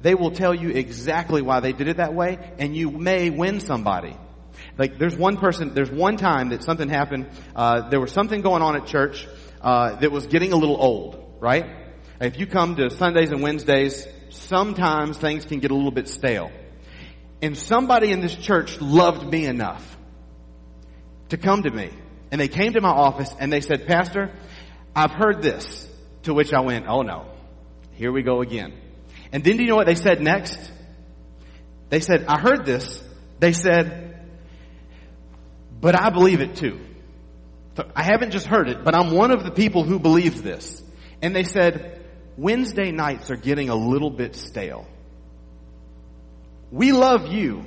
they 0.02 0.16
will 0.16 0.32
tell 0.32 0.54
you 0.54 0.70
exactly 0.70 1.42
why 1.42 1.60
they 1.60 1.74
did 1.74 1.88
it 1.88 1.98
that 1.98 2.14
way, 2.14 2.38
and 2.60 2.76
you 2.76 2.92
may 2.92 3.30
win 3.30 3.60
somebody. 3.60 4.16
Like 4.78 4.98
there's 4.98 5.16
one 5.16 5.38
person, 5.38 5.74
there's 5.74 5.92
one 5.92 6.18
time 6.18 6.50
that 6.50 6.64
something 6.64 6.90
happened. 6.90 7.30
Uh, 7.56 7.90
there 7.90 8.00
was 8.00 8.12
something 8.12 8.42
going 8.42 8.62
on 8.62 8.76
at 8.76 8.86
church 8.86 9.28
uh, 9.62 9.96
that 9.96 10.12
was 10.12 10.28
getting 10.28 10.54
a 10.54 10.56
little 10.56 10.80
old, 10.80 11.38
right? 11.40 11.66
If 12.20 12.40
you 12.40 12.48
come 12.48 12.76
to 12.76 12.90
Sundays 12.90 13.32
and 13.32 13.42
Wednesdays, 13.42 14.08
sometimes 14.30 15.18
things 15.18 15.46
can 15.46 15.60
get 15.60 15.72
a 15.72 15.76
little 15.76 15.92
bit 15.92 16.08
stale. 16.08 16.52
And 17.42 17.58
somebody 17.58 18.12
in 18.12 18.22
this 18.22 18.36
church 18.36 18.82
loved 18.82 19.32
me 19.32 19.46
enough 19.46 19.98
to 21.30 21.38
come 21.38 21.64
to 21.64 21.70
me. 21.70 21.92
And 22.32 22.42
they 22.42 22.48
came 22.48 22.74
to 22.74 22.82
my 22.82 22.90
office 22.90 23.34
and 23.40 23.54
they 23.54 23.62
said, 23.62 23.88
Pastor, 23.88 24.32
I've 24.96 25.12
heard 25.12 25.42
this. 25.42 25.86
To 26.24 26.34
which 26.34 26.52
I 26.52 26.60
went, 26.60 26.88
oh 26.90 27.04
no, 27.04 27.26
here 27.94 28.12
we 28.12 28.22
go 28.22 28.42
again. 28.42 28.74
And 29.32 29.44
then 29.44 29.58
do 29.58 29.63
you 29.63 29.70
know 29.70 29.76
what 29.76 29.88
they 29.88 29.96
said 29.96 30.22
next? 30.22 30.60
They 31.90 32.00
said, 32.00 32.26
I 32.28 32.40
heard 32.40 32.66
this. 32.66 33.04
They 33.40 33.54
said, 33.54 34.20
but 35.80 36.00
I 36.00 36.10
believe 36.10 36.42
it 36.42 36.56
too. 36.56 36.80
I 37.96 38.04
haven't 38.04 38.32
just 38.32 38.48
heard 38.48 38.70
it, 38.70 38.84
but 38.84 38.96
I'm 38.96 39.12
one 39.12 39.32
of 39.32 39.44
the 39.44 39.52
people 39.52 39.84
who 39.84 40.00
believes 40.00 40.42
this. 40.42 40.82
And 41.22 41.36
they 41.36 41.44
said, 41.44 42.04
Wednesday 42.36 42.92
nights 42.92 43.30
are 43.30 43.36
getting 43.36 43.70
a 43.70 43.76
little 43.76 44.10
bit 44.10 44.36
stale. 44.36 44.88
We 46.72 46.92
love 46.92 47.32
you, 47.32 47.66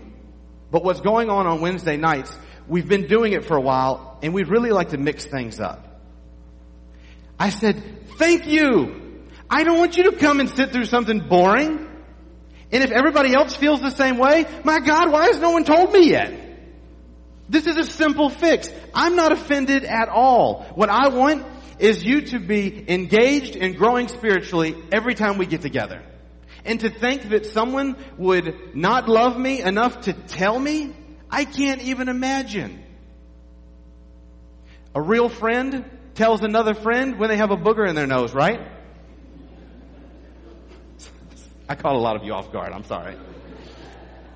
but 0.70 0.85
what's 0.85 1.01
going 1.01 1.31
on 1.31 1.46
on 1.46 1.61
Wednesday 1.61 1.96
nights, 1.96 2.37
we've 2.68 2.88
been 2.88 3.07
doing 3.07 3.33
it 3.33 3.44
for 3.44 3.57
a 3.57 3.61
while, 3.61 4.18
and 4.23 4.35
we'd 4.35 4.49
really 4.49 4.70
like 4.70 4.90
to 4.90 4.99
mix 4.99 5.25
things 5.25 5.61
up. 5.61 5.87
I 7.38 7.51
said, 7.51 8.09
thank 8.18 8.46
you. 8.46 9.00
I 9.51 9.65
don't 9.65 9.79
want 9.79 9.97
you 9.97 10.05
to 10.05 10.17
come 10.17 10.39
and 10.39 10.49
sit 10.49 10.71
through 10.71 10.85
something 10.85 11.21
boring. 11.29 11.89
And 12.73 12.85
if 12.85 12.93
everybody 12.93 13.35
else 13.35 13.57
feels 13.57 13.81
the 13.81 13.91
same 13.91 14.17
way, 14.17 14.47
my 14.63 14.79
God, 14.79 15.11
why 15.11 15.27
has 15.27 15.41
no 15.41 15.51
one 15.51 15.65
told 15.65 15.93
me 15.93 16.09
yet? 16.09 16.33
This 17.49 17.67
is 17.67 17.77
a 17.77 17.85
simple 17.85 18.31
fix. 18.31 18.71
I'm 18.95 19.17
not 19.17 19.33
offended 19.33 19.85
at 19.85 20.09
all. 20.09 20.63
What 20.77 20.89
I 20.89 21.09
want 21.09 21.45
is 21.81 22.05
you 22.05 22.21
to 22.21 22.39
be 22.39 22.85
engaged 22.89 23.57
and 23.57 23.77
growing 23.77 24.07
spiritually 24.07 24.77
every 24.93 25.15
time 25.15 25.37
we 25.37 25.47
get 25.47 25.63
together. 25.63 26.01
And 26.65 26.79
to 26.81 26.91
think 26.91 27.31
that 27.31 27.47
someone 27.47 27.97
would 28.19 28.77
not 28.77 29.09
love 29.09 29.37
me 29.37 29.63
enough 29.63 30.03
to 30.03 30.13
tell 30.13 30.57
me, 30.57 30.95
I 31.29 31.45
can't 31.45 31.83
even 31.83 32.09
imagine. 32.09 32.85
A 34.95 35.03
real 35.03 35.29
friend 35.29 35.85
tells 36.15 36.43
another 36.43 36.75
friend 36.75 37.19
when 37.19 37.31
they 37.31 37.37
have 37.37 37.51
a 37.51 37.57
booger 37.57 37.89
in 37.89 37.97
their 37.97 38.07
nose, 38.07 38.33
right? 38.33 38.61
I 41.70 41.76
caught 41.76 41.94
a 41.94 41.98
lot 42.00 42.16
of 42.16 42.24
you 42.24 42.35
off 42.35 42.50
guard. 42.50 42.72
I'm 42.72 42.83
sorry. 42.83 43.14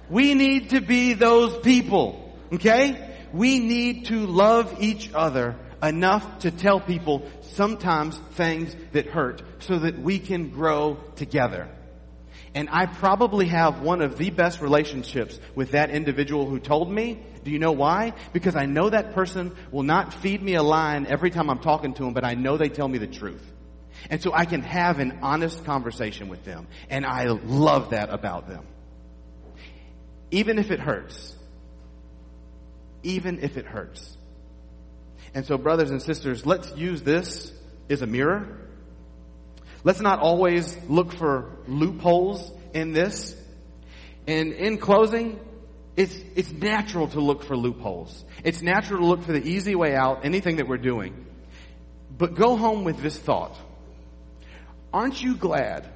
We 0.08 0.34
need 0.34 0.70
to 0.70 0.80
be 0.80 1.14
those 1.14 1.58
people, 1.58 2.32
okay? 2.52 3.16
We 3.32 3.58
need 3.58 4.04
to 4.06 4.24
love 4.24 4.76
each 4.80 5.12
other 5.12 5.56
enough 5.82 6.38
to 6.40 6.52
tell 6.52 6.78
people 6.78 7.28
sometimes 7.40 8.16
things 8.34 8.76
that 8.92 9.06
hurt 9.06 9.42
so 9.58 9.80
that 9.80 9.98
we 9.98 10.20
can 10.20 10.50
grow 10.50 10.98
together. 11.16 11.68
And 12.54 12.68
I 12.70 12.86
probably 12.86 13.48
have 13.48 13.82
one 13.82 14.00
of 14.00 14.16
the 14.16 14.30
best 14.30 14.60
relationships 14.60 15.40
with 15.56 15.72
that 15.72 15.90
individual 15.90 16.46
who 16.46 16.60
told 16.60 16.88
me. 16.88 17.20
Do 17.42 17.50
you 17.50 17.58
know 17.58 17.72
why? 17.72 18.12
Because 18.32 18.54
I 18.54 18.66
know 18.66 18.90
that 18.90 19.12
person 19.12 19.56
will 19.72 19.82
not 19.82 20.14
feed 20.14 20.40
me 20.40 20.54
a 20.54 20.62
line 20.62 21.08
every 21.08 21.30
time 21.30 21.50
I'm 21.50 21.58
talking 21.58 21.94
to 21.94 22.04
them, 22.04 22.14
but 22.14 22.24
I 22.24 22.34
know 22.34 22.56
they 22.56 22.68
tell 22.68 22.86
me 22.86 22.98
the 22.98 23.08
truth. 23.08 23.42
And 24.10 24.22
so 24.22 24.32
I 24.32 24.44
can 24.44 24.62
have 24.62 24.98
an 24.98 25.18
honest 25.22 25.64
conversation 25.64 26.28
with 26.28 26.44
them. 26.44 26.66
And 26.90 27.06
I 27.06 27.26
love 27.26 27.90
that 27.90 28.10
about 28.10 28.48
them. 28.48 28.66
Even 30.30 30.58
if 30.58 30.70
it 30.70 30.80
hurts. 30.80 31.34
Even 33.02 33.40
if 33.42 33.56
it 33.56 33.66
hurts. 33.66 34.16
And 35.34 35.44
so 35.46 35.58
brothers 35.58 35.90
and 35.90 36.02
sisters, 36.02 36.46
let's 36.46 36.74
use 36.76 37.02
this 37.02 37.52
as 37.90 38.02
a 38.02 38.06
mirror 38.06 38.64
Let's 39.84 40.00
not 40.00 40.20
always 40.20 40.76
look 40.88 41.12
for 41.12 41.58
loopholes 41.68 42.50
in 42.72 42.94
this. 42.94 43.36
And 44.26 44.54
in 44.54 44.78
closing, 44.78 45.38
it's, 45.94 46.16
it's 46.34 46.50
natural 46.50 47.08
to 47.08 47.20
look 47.20 47.44
for 47.44 47.54
loopholes. 47.54 48.24
It's 48.42 48.62
natural 48.62 49.00
to 49.00 49.06
look 49.06 49.22
for 49.24 49.32
the 49.32 49.46
easy 49.46 49.74
way 49.74 49.94
out, 49.94 50.24
anything 50.24 50.56
that 50.56 50.66
we're 50.66 50.78
doing. 50.78 51.26
But 52.16 52.34
go 52.34 52.56
home 52.56 52.84
with 52.84 53.02
this 53.02 53.18
thought. 53.18 53.54
Aren't 54.94 55.20
you 55.20 55.36
glad 55.36 55.88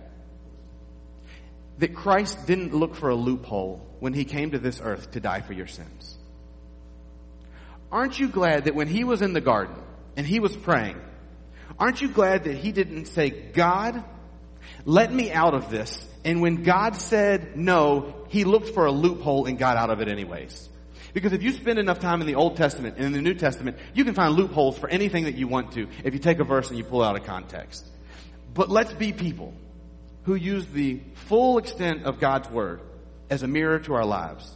that 1.79 1.95
Christ 1.95 2.49
didn't 2.49 2.75
look 2.75 2.97
for 2.97 3.11
a 3.11 3.15
loophole 3.15 3.81
when 4.01 4.13
he 4.13 4.25
came 4.25 4.51
to 4.51 4.59
this 4.59 4.81
earth 4.83 5.13
to 5.13 5.21
die 5.21 5.41
for 5.41 5.53
your 5.53 5.69
sins? 5.69 6.19
Aren't 7.93 8.19
you 8.19 8.29
glad 8.29 8.65
that 8.65 8.75
when 8.75 8.89
he 8.89 9.05
was 9.05 9.23
in 9.23 9.35
the 9.35 9.41
garden 9.41 9.77
and 10.17 10.27
he 10.27 10.41
was 10.41 10.57
praying, 10.57 11.01
Aren't 11.79 12.01
you 12.03 12.09
glad 12.09 12.45
that 12.45 12.57
he 12.57 12.73
didn't 12.73 13.07
say, 13.07 13.31
God, 13.31 14.03
let 14.85 15.13
me 15.13 15.31
out 15.31 15.55
of 15.55 15.71
this. 15.71 16.05
And 16.25 16.43
when 16.43 16.65
God 16.65 16.97
said 16.97 17.57
no, 17.57 18.27
he 18.31 18.43
looked 18.43 18.71
for 18.71 18.87
a 18.87 18.91
loophole 18.91 19.47
and 19.47 19.57
got 19.57 19.77
out 19.77 19.91
of 19.91 20.01
it 20.01 20.09
anyways. 20.09 20.69
Because 21.15 21.33
if 21.33 21.45
you 21.45 21.53
spend 21.53 21.79
enough 21.79 22.01
time 22.01 22.21
in 22.21 22.27
the 22.27 22.35
Old 22.35 22.57
Testament 22.57 22.97
and 22.97 23.07
in 23.07 23.13
the 23.13 23.23
New 23.23 23.35
Testament, 23.35 23.77
you 23.95 24.05
can 24.05 24.15
find 24.15 24.35
loopholes 24.35 24.77
for 24.77 24.89
anything 24.89 25.25
that 25.25 25.37
you 25.37 25.47
want 25.47 25.73
to 25.73 25.87
if 26.03 26.15
you 26.15 26.19
take 26.19 26.41
a 26.41 26.45
verse 26.45 26.69
and 26.69 26.77
you 26.77 26.83
pull 26.83 27.05
out 27.05 27.17
of 27.17 27.25
context. 27.25 27.87
But 28.59 28.71
let's 28.71 28.93
be 28.93 29.13
people 29.13 29.55
who 30.25 30.35
use 30.35 30.67
the 30.67 31.01
full 31.29 31.59
extent 31.59 32.07
of 32.07 32.19
God's 32.19 32.51
Word 32.51 32.81
as 33.31 33.45
a 33.45 33.47
mirror 33.47 33.79
to 33.79 33.95
our 33.95 34.05
lives. 34.05 34.53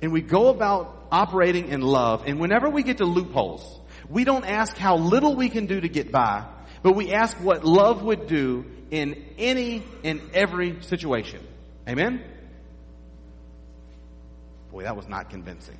And 0.00 0.12
we 0.12 0.22
go 0.22 0.48
about 0.48 1.08
operating 1.12 1.68
in 1.68 1.82
love. 1.82 2.24
And 2.26 2.40
whenever 2.40 2.70
we 2.70 2.82
get 2.82 2.98
to 2.98 3.04
loopholes, 3.04 3.80
we 4.08 4.24
don't 4.24 4.46
ask 4.46 4.78
how 4.78 4.96
little 4.96 5.36
we 5.36 5.50
can 5.50 5.66
do 5.66 5.78
to 5.78 5.90
get 5.90 6.10
by, 6.10 6.46
but 6.82 6.92
we 6.92 7.12
ask 7.12 7.36
what 7.36 7.66
love 7.66 8.02
would 8.02 8.28
do 8.28 8.64
in 8.90 9.22
any 9.36 9.82
and 10.02 10.22
every 10.32 10.80
situation. 10.80 11.46
Amen? 11.86 12.24
Boy, 14.72 14.84
that 14.84 14.96
was 14.96 15.06
not 15.06 15.28
convincing. 15.28 15.76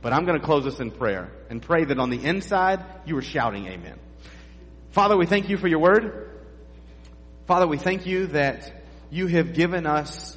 But 0.00 0.14
I'm 0.14 0.24
going 0.24 0.40
to 0.40 0.46
close 0.46 0.64
this 0.64 0.80
in 0.80 0.90
prayer 0.90 1.30
and 1.50 1.60
pray 1.60 1.84
that 1.84 1.98
on 1.98 2.08
the 2.08 2.24
inside 2.24 2.82
you 3.04 3.14
are 3.18 3.22
shouting 3.22 3.66
amen. 3.66 3.98
Father, 4.92 5.18
we 5.18 5.26
thank 5.26 5.50
you 5.50 5.58
for 5.58 5.68
your 5.68 5.80
word. 5.80 6.27
Father, 7.48 7.66
we 7.66 7.78
thank 7.78 8.04
you 8.04 8.26
that 8.26 8.70
you 9.08 9.26
have 9.26 9.54
given 9.54 9.86
us 9.86 10.36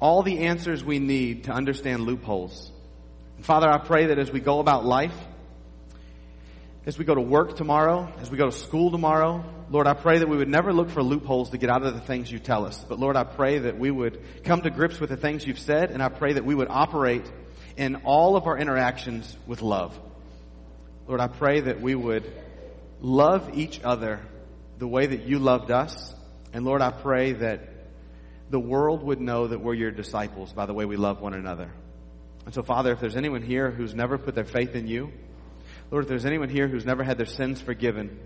all 0.00 0.22
the 0.22 0.38
answers 0.46 0.82
we 0.82 0.98
need 0.98 1.44
to 1.44 1.52
understand 1.52 2.06
loopholes. 2.06 2.72
And 3.36 3.44
Father, 3.44 3.68
I 3.68 3.76
pray 3.76 4.06
that 4.06 4.18
as 4.18 4.32
we 4.32 4.40
go 4.40 4.58
about 4.58 4.86
life, 4.86 5.14
as 6.86 6.96
we 6.96 7.04
go 7.04 7.14
to 7.14 7.20
work 7.20 7.56
tomorrow, 7.56 8.10
as 8.18 8.30
we 8.30 8.38
go 8.38 8.46
to 8.46 8.56
school 8.56 8.90
tomorrow, 8.90 9.44
Lord, 9.68 9.86
I 9.86 9.92
pray 9.92 10.20
that 10.20 10.26
we 10.26 10.38
would 10.38 10.48
never 10.48 10.72
look 10.72 10.88
for 10.88 11.02
loopholes 11.02 11.50
to 11.50 11.58
get 11.58 11.68
out 11.68 11.82
of 11.82 11.92
the 11.92 12.00
things 12.00 12.32
you 12.32 12.38
tell 12.38 12.64
us. 12.64 12.82
But 12.82 12.98
Lord, 12.98 13.14
I 13.14 13.24
pray 13.24 13.58
that 13.58 13.78
we 13.78 13.90
would 13.90 14.18
come 14.42 14.62
to 14.62 14.70
grips 14.70 14.98
with 14.98 15.10
the 15.10 15.18
things 15.18 15.46
you've 15.46 15.58
said, 15.58 15.90
and 15.90 16.02
I 16.02 16.08
pray 16.08 16.32
that 16.32 16.46
we 16.46 16.54
would 16.54 16.68
operate 16.70 17.30
in 17.76 17.96
all 18.06 18.36
of 18.36 18.46
our 18.46 18.56
interactions 18.56 19.36
with 19.46 19.60
love. 19.60 20.00
Lord, 21.06 21.20
I 21.20 21.28
pray 21.28 21.60
that 21.60 21.82
we 21.82 21.94
would 21.94 22.24
love 23.02 23.50
each 23.52 23.82
other 23.84 24.22
the 24.78 24.88
way 24.88 25.04
that 25.04 25.24
you 25.24 25.38
loved 25.38 25.70
us. 25.70 26.14
And 26.52 26.64
Lord, 26.64 26.82
I 26.82 26.90
pray 26.90 27.32
that 27.32 27.68
the 28.50 28.60
world 28.60 29.02
would 29.02 29.20
know 29.20 29.46
that 29.46 29.60
we're 29.60 29.74
your 29.74 29.90
disciples 29.90 30.52
by 30.52 30.66
the 30.66 30.74
way 30.74 30.84
we 30.84 30.96
love 30.96 31.20
one 31.20 31.34
another. 31.34 31.70
And 32.44 32.52
so, 32.52 32.62
Father, 32.62 32.92
if 32.92 33.00
there's 33.00 33.16
anyone 33.16 33.42
here 33.42 33.70
who's 33.70 33.94
never 33.94 34.18
put 34.18 34.34
their 34.34 34.44
faith 34.44 34.74
in 34.74 34.86
you, 34.86 35.12
Lord, 35.90 36.04
if 36.04 36.08
there's 36.08 36.26
anyone 36.26 36.48
here 36.48 36.68
who's 36.68 36.84
never 36.84 37.02
had 37.02 37.18
their 37.18 37.26
sins 37.26 37.60
forgiven 37.60 38.18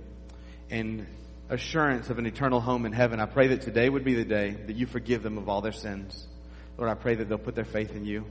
and 0.70 1.06
assurance 1.48 2.10
of 2.10 2.18
an 2.18 2.26
eternal 2.26 2.60
home 2.60 2.86
in 2.86 2.92
heaven, 2.92 3.20
I 3.20 3.26
pray 3.26 3.48
that 3.48 3.62
today 3.62 3.88
would 3.88 4.04
be 4.04 4.14
the 4.14 4.24
day 4.24 4.50
that 4.50 4.74
you 4.74 4.86
forgive 4.86 5.22
them 5.22 5.38
of 5.38 5.48
all 5.48 5.60
their 5.60 5.72
sins. 5.72 6.26
Lord, 6.76 6.90
I 6.90 6.94
pray 6.94 7.14
that 7.14 7.28
they'll 7.28 7.38
put 7.38 7.54
their 7.54 7.64
faith 7.64 7.94
in 7.94 8.04
you. 8.04 8.24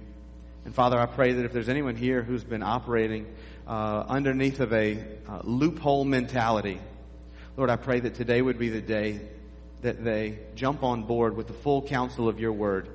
And 0.65 0.73
Father, 0.73 0.97
I 0.97 1.05
pray 1.05 1.33
that 1.33 1.45
if 1.45 1.53
there's 1.53 1.69
anyone 1.69 1.95
here 1.95 2.23
who's 2.23 2.43
been 2.43 2.63
operating 2.63 3.27
uh, 3.67 4.03
underneath 4.07 4.59
of 4.59 4.73
a 4.73 4.99
uh, 5.27 5.41
loophole 5.43 6.03
mentality, 6.03 6.79
Lord, 7.55 7.69
I 7.69 7.75
pray 7.75 7.99
that 8.01 8.15
today 8.15 8.41
would 8.41 8.57
be 8.57 8.69
the 8.69 8.81
day 8.81 9.21
that 9.81 10.03
they 10.03 10.39
jump 10.55 10.83
on 10.83 11.03
board 11.03 11.35
with 11.35 11.47
the 11.47 11.53
full 11.53 11.81
counsel 11.81 12.27
of 12.27 12.39
your 12.39 12.51
word. 12.51 12.89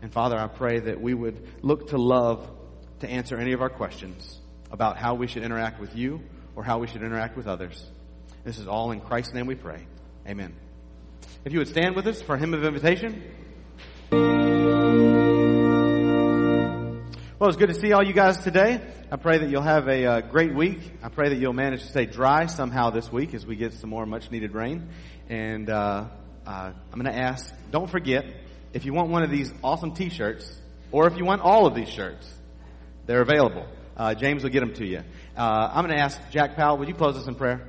And 0.00 0.12
Father, 0.12 0.38
I 0.38 0.46
pray 0.46 0.80
that 0.80 1.00
we 1.00 1.14
would 1.14 1.46
look 1.62 1.90
to 1.90 1.98
love 1.98 2.48
to 3.00 3.08
answer 3.08 3.36
any 3.36 3.52
of 3.52 3.60
our 3.60 3.70
questions 3.70 4.38
about 4.70 4.96
how 4.96 5.14
we 5.14 5.26
should 5.26 5.42
interact 5.42 5.80
with 5.80 5.96
you 5.96 6.20
or 6.56 6.62
how 6.62 6.78
we 6.78 6.86
should 6.86 7.02
interact 7.02 7.36
with 7.36 7.46
others. 7.46 7.84
This 8.44 8.58
is 8.58 8.66
all 8.66 8.90
in 8.92 9.00
Christ's 9.00 9.34
name 9.34 9.46
we 9.46 9.54
pray. 9.54 9.86
Amen. 10.26 10.54
If 11.44 11.52
you 11.52 11.58
would 11.58 11.68
stand 11.68 11.96
with 11.96 12.06
us 12.06 12.20
for 12.20 12.34
a 12.34 12.38
hymn 12.38 12.54
of 12.54 12.64
invitation. 12.64 13.22
Well, 17.38 17.48
it's 17.48 17.56
good 17.56 17.68
to 17.68 17.74
see 17.74 17.92
all 17.92 18.02
you 18.02 18.12
guys 18.12 18.38
today. 18.38 18.80
I 19.12 19.16
pray 19.16 19.38
that 19.38 19.48
you'll 19.48 19.62
have 19.62 19.86
a 19.86 20.04
uh, 20.04 20.20
great 20.22 20.54
week. 20.54 20.80
I 21.04 21.08
pray 21.08 21.28
that 21.28 21.36
you'll 21.36 21.52
manage 21.52 21.82
to 21.82 21.86
stay 21.86 22.04
dry 22.04 22.46
somehow 22.46 22.90
this 22.90 23.12
week 23.12 23.32
as 23.32 23.46
we 23.46 23.54
get 23.54 23.74
some 23.74 23.90
more 23.90 24.04
much 24.06 24.30
needed 24.32 24.54
rain. 24.54 24.88
And 25.28 25.68
uh, 25.68 26.06
uh, 26.46 26.72
I'm 26.92 27.00
going 27.00 27.12
to 27.12 27.18
ask, 27.18 27.52
don't 27.70 27.90
forget, 27.90 28.24
if 28.72 28.84
you 28.84 28.92
want 28.92 29.10
one 29.10 29.22
of 29.22 29.30
these 29.30 29.52
awesome 29.62 29.94
t-shirts, 29.94 30.58
or 30.90 31.06
if 31.06 31.16
you 31.18 31.24
want 31.24 31.42
all 31.42 31.66
of 31.66 31.74
these 31.74 31.88
shirts, 31.88 32.32
they're 33.06 33.20
available. 33.20 33.66
Uh, 33.96 34.14
James 34.14 34.42
will 34.42 34.50
get 34.50 34.60
them 34.60 34.74
to 34.74 34.86
you. 34.86 35.02
Uh, 35.36 35.70
I'm 35.72 35.84
going 35.84 35.96
to 35.96 36.02
ask 36.02 36.20
Jack 36.30 36.56
Powell, 36.56 36.78
would 36.78 36.88
you 36.88 36.94
close 36.94 37.16
us 37.16 37.26
in 37.26 37.34
prayer? 37.34 37.68